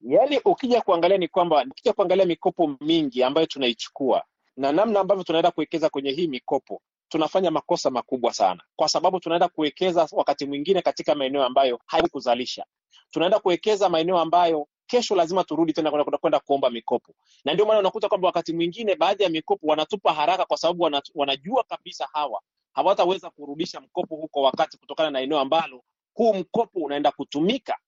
Yaani, 0.00 0.40
ukija 0.44 0.80
kuangalia 0.80 1.18
ni 1.18 1.28
kwamba 1.28 1.64
ukija 1.70 1.92
kuangalia 1.92 2.24
mikopo 2.26 2.76
mingi 2.80 3.22
ambayo 3.22 3.46
tunaichukua 3.46 4.24
na 4.56 4.72
namna 4.72 5.00
ambavyo 5.00 5.24
tunaenda 5.24 5.50
kuwekeza 5.50 5.88
kwenye 5.90 6.10
hii 6.10 6.26
mikopo, 6.28 6.82
tunafanya 7.08 7.50
makosa 7.50 7.90
makubwa 7.90 8.32
sana, 8.32 8.62
kwa 8.76 8.88
sababu 8.88 9.20
tunaenda 9.20 9.48
kuwekeza 9.48 10.08
wakati 10.12 10.46
mwingine 10.46 10.82
katika 10.82 11.14
maeneo 11.14 11.44
ambayo 11.44 11.80
haikuzalisha. 11.86 12.64
Tunaenda 13.10 13.38
kuwekeza 13.38 13.88
maeneo 13.88 14.18
ambayo 14.18 14.66
kesho 14.88 15.14
lazima 15.16 15.44
turudi 15.44 15.72
tena 15.72 15.90
kwenda 16.20 16.40
kuomba 16.40 16.70
mikopo, 16.70 17.12
na 17.44 17.54
ndio 17.54 17.66
maana 17.66 17.80
unakuta 17.80 18.08
kwamba 18.08 18.28
wakati 18.28 18.52
mwingine 18.52 18.94
baadhi 18.96 19.22
ya 19.22 19.28
mikopo 19.28 19.66
wanatupa 19.66 20.12
haraka, 20.12 20.44
kwa 20.44 20.56
sababu 20.56 20.82
wana, 20.82 21.02
wanajua 21.14 21.64
kabisa 21.64 22.08
hawa 22.12 22.40
hawataweza 22.72 23.30
kurudisha 23.30 23.80
mkopo 23.80 24.16
huu 24.16 24.28
kwa 24.28 24.42
wakati, 24.42 24.78
kutokana 24.78 25.10
na 25.10 25.20
eneo 25.20 25.38
ambalo 25.38 25.82
huu 26.14 26.34
mkopo 26.34 26.80
unaenda 26.80 27.10
kutumika 27.12 27.78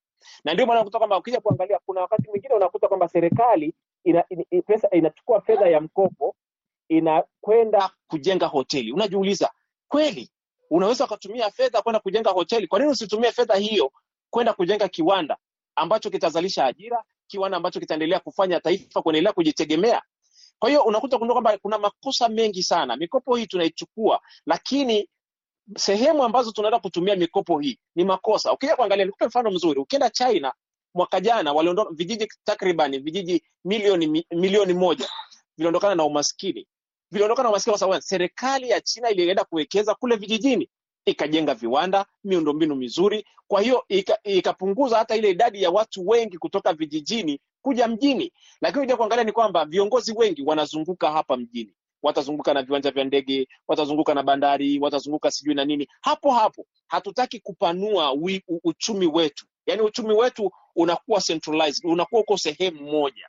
na 0.44 0.54
ndio 0.54 0.66
maana 0.66 0.80
unakuta 0.80 0.98
kwamba 0.98 1.18
ukija 1.18 1.40
kuangalia, 1.40 1.78
kuna 1.86 2.00
wakati 2.00 2.28
mwingine 2.28 2.54
unakuta 2.54 2.88
kwamba 2.88 3.08
serikali 3.08 3.74
ina, 4.04 4.24
ina, 4.28 4.62
pesa 4.62 4.90
inachukua 4.90 5.40
fedha 5.40 5.68
ya 5.68 5.80
mkopo 5.80 6.36
inakwenda 6.88 7.90
kujenga 8.08 8.46
hoteli. 8.46 8.92
Unajiuliza, 8.92 9.50
kweli 9.88 10.30
unaweza 10.70 11.04
ukatumia 11.04 11.50
fedha 11.50 11.82
kwenda 11.82 12.00
kujenga 12.00 12.30
hoteli? 12.30 12.66
Kwa 12.66 12.78
nini 12.78 12.90
usitumie 12.90 13.32
fedha 13.32 13.54
hiyo 13.54 13.92
kwenda 14.30 14.52
kujenga 14.52 14.88
kiwanda 14.88 15.36
ambacho 15.76 16.10
kitazalisha 16.10 16.64
ajira, 16.66 17.02
kiwanda 17.26 17.56
ambacho 17.56 17.80
kitaendelea 17.80 18.20
kufanya 18.20 18.60
taifa 18.60 19.02
kuendelea 19.02 19.32
kujitegemea? 19.32 20.02
Kwa 20.58 20.68
hiyo 20.68 20.82
unakuta 20.82 21.18
kwamba 21.18 21.58
kuna 21.58 21.78
makosa 21.78 22.28
mengi 22.28 22.62
sana. 22.62 22.96
Mikopo 22.96 23.36
hii 23.36 23.46
tunaichukua, 23.46 24.20
lakini 24.46 25.08
sehemu 25.76 26.24
ambazo 26.24 26.52
tunaenda 26.52 26.78
kutumia 26.78 27.16
mikopo 27.16 27.58
hii 27.58 27.78
ni 27.94 28.04
makosa. 28.04 28.52
Ukija 28.52 28.76
kuangalia, 28.76 29.04
nikupe 29.04 29.26
mfano 29.26 29.50
mzuri. 29.50 29.80
Ukienda 29.80 30.10
China 30.10 30.52
mwaka 30.94 31.20
jana, 31.20 31.52
waliondoka 31.52 31.90
vijiji 31.94 32.28
takriban 32.44 33.02
vijiji 33.02 33.42
milioni 33.64 34.24
milioni 34.30 34.72
moja 34.74 35.08
viliondokana 35.56 35.94
na 35.94 36.04
umaskini, 36.04 36.66
viliondokana 37.10 37.42
na 37.44 37.50
umaskini 37.50 37.72
kwa 37.72 37.78
sababu 37.78 38.02
serikali 38.02 38.70
ya 38.70 38.80
China 38.80 39.10
ilienda 39.10 39.44
kuwekeza 39.44 39.94
kule 39.94 40.16
vijijini, 40.16 40.70
ikajenga 41.04 41.54
viwanda, 41.54 42.06
miundombinu 42.24 42.74
mizuri. 42.74 43.26
Kwa 43.48 43.60
hiyo 43.60 43.84
ikapunguza 44.24 44.98
hata 44.98 45.16
ile 45.16 45.30
idadi 45.30 45.62
ya 45.62 45.70
watu 45.70 46.08
wengi 46.08 46.38
kutoka 46.38 46.72
vijijini 46.72 47.40
kuja 47.62 47.88
mjini. 47.88 48.32
Lakini 48.60 48.80
ukija 48.82 48.96
kuangalia 48.96 49.24
ni 49.24 49.32
kwamba 49.32 49.64
viongozi 49.64 50.12
wengi 50.16 50.42
wanazunguka 50.42 51.12
hapa 51.12 51.36
mjini 51.36 51.74
watazunguka 52.02 52.54
na 52.54 52.62
viwanja 52.62 52.90
vya 52.90 53.04
ndege, 53.04 53.48
watazunguka 53.68 54.14
na 54.14 54.22
bandari, 54.22 54.78
watazunguka 54.78 55.30
sijui 55.30 55.54
na 55.54 55.64
nini. 55.64 55.88
Hapo 56.00 56.30
hapo 56.32 56.66
hatutaki 56.88 57.40
kupanua 57.40 58.12
wi, 58.12 58.42
u, 58.48 58.60
uchumi 58.64 59.06
wetu, 59.06 59.46
yaani 59.66 59.82
uchumi 59.82 60.12
wetu 60.14 60.50
unakuwa 60.76 61.20
centralized, 61.20 61.90
unakuwa 61.90 62.20
uko 62.20 62.36
sehemu 62.38 62.82
moja. 62.92 63.28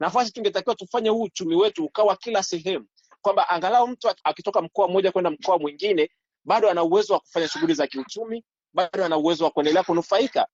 Nafasi 0.00 0.32
tungetakiwa 0.32 0.74
tufanye 0.74 1.08
huu 1.08 1.22
uchumi 1.22 1.56
wetu 1.56 1.84
ukawa 1.84 2.16
kila 2.16 2.42
sehemu, 2.42 2.86
kwamba 3.22 3.48
angalau 3.48 3.88
mtu 3.88 4.08
akitoka 4.24 4.62
mkoa 4.62 4.88
mmoja 4.88 5.12
kwenda 5.12 5.30
mkoa 5.30 5.58
mwingine 5.58 6.10
bado 6.44 6.70
ana 6.70 6.82
uwezo 6.82 7.12
wa 7.14 7.20
kufanya 7.20 7.48
shughuli 7.48 7.74
za 7.74 7.86
kiuchumi, 7.86 8.44
bado 8.72 9.04
ana 9.04 9.16
uwezo 9.16 9.44
wa 9.44 9.50
kuendelea 9.50 9.82
kunufaika. 9.82 10.46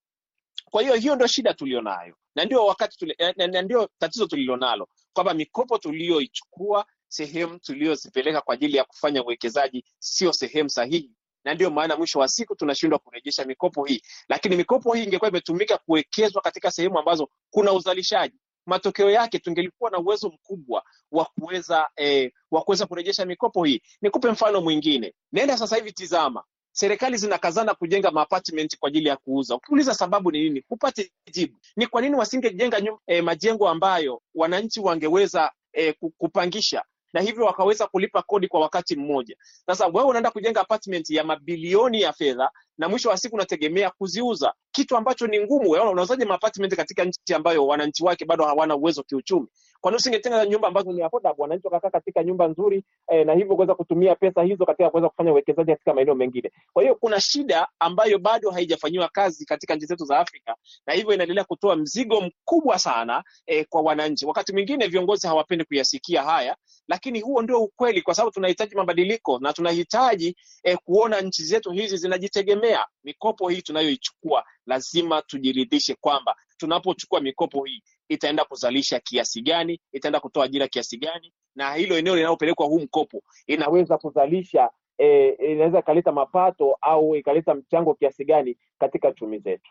Kwa 0.70 0.82
hiyo 0.82 0.94
hiyo 0.94 1.14
ndio 1.14 1.26
shida 1.26 1.54
tulionayo, 1.54 2.16
na 2.34 2.44
ndio 2.44 2.66
wakati 2.66 2.98
tuli, 2.98 3.16
na 3.36 3.62
ndio 3.62 3.88
tatizo 3.98 4.26
tulilonalo 4.26 4.88
kwamba 5.12 5.34
mikopo 5.34 5.78
tuliyoichukua 5.78 6.86
sehemu 7.08 7.58
tuliyozipeleka 7.58 8.40
kwa 8.40 8.54
ajili 8.54 8.76
ya 8.76 8.84
kufanya 8.84 9.24
uwekezaji 9.24 9.84
sio 9.98 10.32
sehemu 10.32 10.70
sahihi, 10.70 11.10
na 11.44 11.54
ndio 11.54 11.70
maana 11.70 11.96
mwisho 11.96 12.18
wa 12.18 12.28
siku 12.28 12.56
tunashindwa 12.56 12.98
kurejesha 12.98 13.44
mikopo 13.44 13.84
hii. 13.84 14.02
Lakini 14.28 14.56
mikopo 14.56 14.94
hii 14.94 15.04
ingekuwa 15.04 15.30
imetumika 15.30 15.78
kuwekezwa 15.78 16.42
katika 16.42 16.70
sehemu 16.70 16.98
ambazo 16.98 17.28
kuna 17.50 17.72
uzalishaji, 17.72 18.38
matokeo 18.66 19.10
yake 19.10 19.38
tungelikuwa 19.38 19.90
na 19.90 19.98
uwezo 19.98 20.28
mkubwa 20.28 20.82
wa 21.12 21.24
kuweza 21.24 21.88
eh, 21.96 22.32
wa 22.50 22.62
kuweza 22.62 22.86
kurejesha 22.86 23.24
mikopo 23.26 23.64
hii. 23.64 23.82
Nikupe 24.02 24.30
mfano 24.30 24.60
mwingine, 24.60 25.14
nenda 25.32 25.58
sasa 25.58 25.76
hivi, 25.76 25.92
tizama 25.92 26.44
serikali 26.72 27.16
zinakazana 27.16 27.74
kujenga 27.74 28.10
maapartment 28.10 28.78
kwa 28.78 28.88
ajili 28.88 29.08
ya 29.08 29.16
kuuza. 29.16 29.54
Ukiuliza 29.54 29.94
sababu 29.94 30.30
ni 30.30 30.42
nini, 30.42 30.64
hupate 30.68 31.12
jibu. 31.32 31.58
Ni 31.76 31.86
kwa 31.86 32.00
nini 32.02 32.14
wasingejenga 32.16 32.80
eh, 33.06 33.24
majengo 33.24 33.68
ambayo 33.68 34.22
wananchi 34.34 34.80
wangeweza 34.80 35.52
eh, 35.72 35.94
kupangisha 36.18 36.82
na 37.16 37.22
hivyo 37.22 37.44
wakaweza 37.44 37.86
kulipa 37.86 38.22
kodi 38.22 38.48
kwa 38.48 38.60
wakati 38.60 38.96
mmoja. 38.96 39.36
Sasa 39.66 39.86
wewe 39.86 40.02
unaenda 40.08 40.30
kujenga 40.30 40.60
apartment 40.60 41.10
ya 41.10 41.24
mabilioni 41.24 42.00
ya 42.00 42.12
fedha 42.12 42.50
na 42.78 42.88
mwisho 42.88 43.08
wa 43.08 43.16
siku 43.16 43.34
unategemea 43.34 43.90
kuziuza, 43.90 44.52
kitu 44.70 44.96
ambacho 44.96 45.26
ni 45.26 45.40
ngumu. 45.40 45.70
Unauzaje 45.70 46.24
maapartment 46.24 46.74
katika 46.76 47.04
nchi 47.04 47.34
ambayo 47.34 47.66
wananchi 47.66 48.04
wake 48.04 48.24
bado 48.24 48.44
hawana 48.44 48.76
uwezo 48.76 49.02
kiuchumi? 49.02 49.46
Kwa 49.86 49.90
nini 49.92 49.96
usingetenga 49.98 50.46
nyumba 50.46 50.68
ambazo 50.68 50.92
ni 50.92 51.02
affordable, 51.02 51.42
wananchi 51.42 51.66
wakakaa 51.66 51.90
katika 51.90 52.24
nyumba 52.24 52.48
nzuri 52.48 52.84
eh, 53.12 53.26
na 53.26 53.34
hivyo 53.34 53.54
kuweza 53.54 53.74
kutumia 53.74 54.14
pesa 54.14 54.42
hizo 54.42 54.66
katika 54.66 54.90
kuweza 54.90 55.08
kufanya 55.08 55.32
uwekezaji 55.32 55.72
katika 55.72 55.94
maeneo 55.94 56.14
mengine. 56.14 56.52
Kwa 56.72 56.82
hiyo 56.82 56.94
kuna 56.94 57.20
shida 57.20 57.68
ambayo 57.78 58.18
bado 58.18 58.50
haijafanyiwa 58.50 59.08
kazi 59.08 59.44
katika 59.46 59.74
nchi 59.74 59.86
zetu 59.86 60.04
za 60.04 60.18
Afrika, 60.18 60.56
na 60.86 60.94
hivyo 60.94 61.14
inaendelea 61.14 61.44
kutoa 61.44 61.76
mzigo 61.76 62.20
mkubwa 62.20 62.78
sana 62.78 63.24
eh, 63.46 63.66
kwa 63.68 63.80
wananchi. 63.82 64.26
Wakati 64.26 64.52
mwingine 64.52 64.86
viongozi 64.86 65.26
hawapendi 65.26 65.64
kuyasikia 65.64 66.22
haya, 66.22 66.56
lakini 66.88 67.20
huo 67.20 67.42
ndio 67.42 67.60
ukweli, 67.62 68.02
kwa 68.02 68.14
sababu 68.14 68.32
tunahitaji 68.32 68.74
mabadiliko 68.74 69.38
na 69.38 69.52
tunahitaji 69.52 70.36
eh, 70.64 70.78
kuona 70.84 71.20
nchi 71.20 71.42
zetu 71.44 71.70
hizi 71.70 71.96
zinajitegemea. 71.96 72.86
Mikopo 73.04 73.48
hii 73.48 73.62
tunayoichukua 73.62 74.44
lazima 74.66 75.22
tujiridhishe 75.22 75.94
kwamba 76.00 76.36
tunapochukua 76.56 77.20
mikopo 77.20 77.64
hii 77.64 77.82
itaenda 78.08 78.44
kuzalisha 78.44 79.00
kiasi 79.00 79.42
gani, 79.42 79.80
itaenda 79.92 80.20
kutoa 80.20 80.44
ajira 80.44 80.68
kiasi 80.68 80.98
gani, 80.98 81.32
na 81.54 81.74
hilo 81.74 81.98
eneo 81.98 82.16
linalopelekwa 82.16 82.66
huu 82.66 82.78
mkopo 82.80 83.22
inaweza 83.46 83.98
kuzalisha 83.98 84.70
e, 84.98 85.28
inaweza 85.52 85.78
ikaleta 85.78 86.12
mapato 86.12 86.76
au 86.80 87.16
ikaleta 87.16 87.54
mchango 87.54 87.94
kiasi 87.94 88.24
gani 88.24 88.56
katika 88.78 89.12
chumi 89.12 89.38
zetu. 89.38 89.70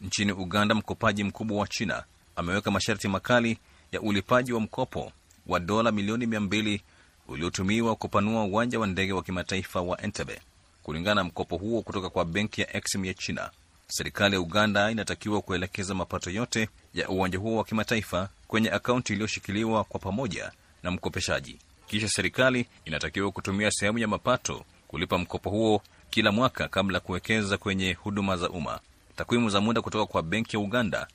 Nchini 0.00 0.32
Uganda, 0.32 0.74
mkopaji 0.74 1.24
mkubwa 1.24 1.58
wa 1.58 1.66
China 1.68 2.04
ameweka 2.36 2.70
masharti 2.70 3.08
makali 3.08 3.58
ya 3.92 4.00
ulipaji 4.00 4.52
wa 4.52 4.60
mkopo 4.60 5.12
wa 5.46 5.60
dola 5.60 5.92
milioni 5.92 6.26
mia 6.26 6.40
mbili 6.40 6.82
uliotumiwa 7.28 7.96
kupanua 7.96 8.44
uwanja 8.44 8.78
wa 8.80 8.86
ndege 8.86 9.12
wa 9.12 9.22
kimataifa 9.22 9.80
wa 9.80 10.00
Entebbe. 10.02 10.40
Kulingana 10.82 11.14
na 11.14 11.24
mkopo 11.24 11.56
huo 11.56 11.82
kutoka 11.82 12.10
kwa 12.10 12.24
benki 12.24 12.60
ya 12.60 12.76
Exim 12.76 13.04
ya 13.04 13.14
China, 13.14 13.50
serikali 13.92 14.34
ya 14.34 14.40
Uganda 14.40 14.90
inatakiwa 14.90 15.42
kuelekeza 15.42 15.94
mapato 15.94 16.30
yote 16.30 16.68
ya 16.94 17.08
uwanja 17.08 17.38
huo 17.38 17.56
wa 17.56 17.64
kimataifa 17.64 18.28
kwenye 18.48 18.70
akaunti 18.70 19.12
iliyoshikiliwa 19.12 19.84
kwa 19.84 20.00
pamoja 20.00 20.52
na 20.82 20.90
mkopeshaji. 20.90 21.58
Kisha 21.86 22.08
serikali 22.08 22.66
inatakiwa 22.84 23.32
kutumia 23.32 23.70
sehemu 23.70 23.98
ya 23.98 24.08
mapato 24.08 24.64
kulipa 24.88 25.18
mkopo 25.18 25.50
huo 25.50 25.82
kila 26.10 26.32
mwaka 26.32 26.68
kabla 26.68 26.96
ya 26.96 27.00
kuwekeza 27.00 27.58
kwenye 27.58 27.92
huduma 27.92 28.36
za 28.36 28.50
umma. 28.50 28.80
Takwimu 29.16 29.50
za 29.50 29.60
muda 29.60 29.82
kutoka 29.82 30.06
kwa 30.12 30.22
benki 30.22 30.56
ya 30.56 30.60
Uganda 30.62 31.06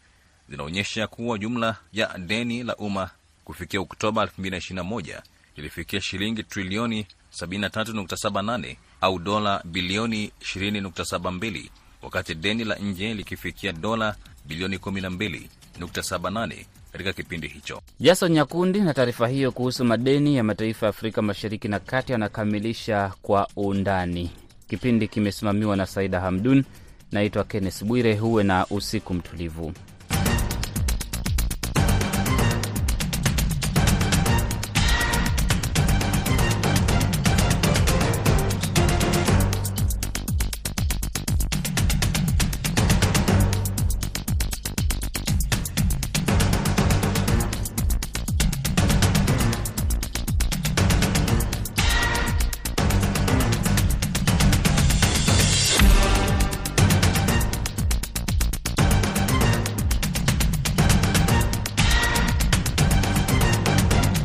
zinaonyesha 0.50 1.08
kuwa 1.08 1.38
jumla 1.38 1.76
ya 1.94 2.18
deni 2.18 2.64
la 2.64 2.76
umma 2.76 3.10
kufikia 3.46 3.80
Oktoba 3.82 4.26
2021 4.26 5.22
ilifikia 5.56 6.02
shilingi 6.02 6.44
trilioni 6.44 7.08
73.78 7.42 8.76
au 9.02 9.20
dola 9.20 9.62
bilioni 9.66 10.32
20.72 10.42 11.70
wakati 12.02 12.36
deni 12.36 12.64
la 12.64 12.76
nje 12.76 13.14
likifikia 13.14 13.72
dola 13.72 14.16
bilioni 14.46 14.78
12.78 14.78 16.66
katika 16.92 17.14
kipindi 17.14 17.48
hicho. 17.48 17.82
Jason 18.00 18.32
Nyakundi 18.32 18.80
na 18.82 18.94
taarifa 18.94 19.28
hiyo 19.28 19.52
kuhusu 19.52 19.86
madeni 19.86 20.36
ya 20.36 20.44
mataifa 20.44 20.86
ya 20.86 20.90
Afrika 20.90 21.22
Mashariki 21.22 21.68
na 21.68 21.80
Kati 21.80 22.14
anakamilisha 22.14 23.14
kwa 23.22 23.48
undani. 23.56 24.32
Kipindi 24.68 25.08
kimesimamiwa 25.08 25.76
na 25.76 25.86
Saida 25.86 26.20
Hamdun. 26.20 26.64
Naitwa 27.12 27.44
Kenneth 27.44 27.84
Bwire. 27.84 28.16
Huwe 28.16 28.44
na 28.44 28.68
usiku 28.68 29.14
mtulivu. 29.14 29.74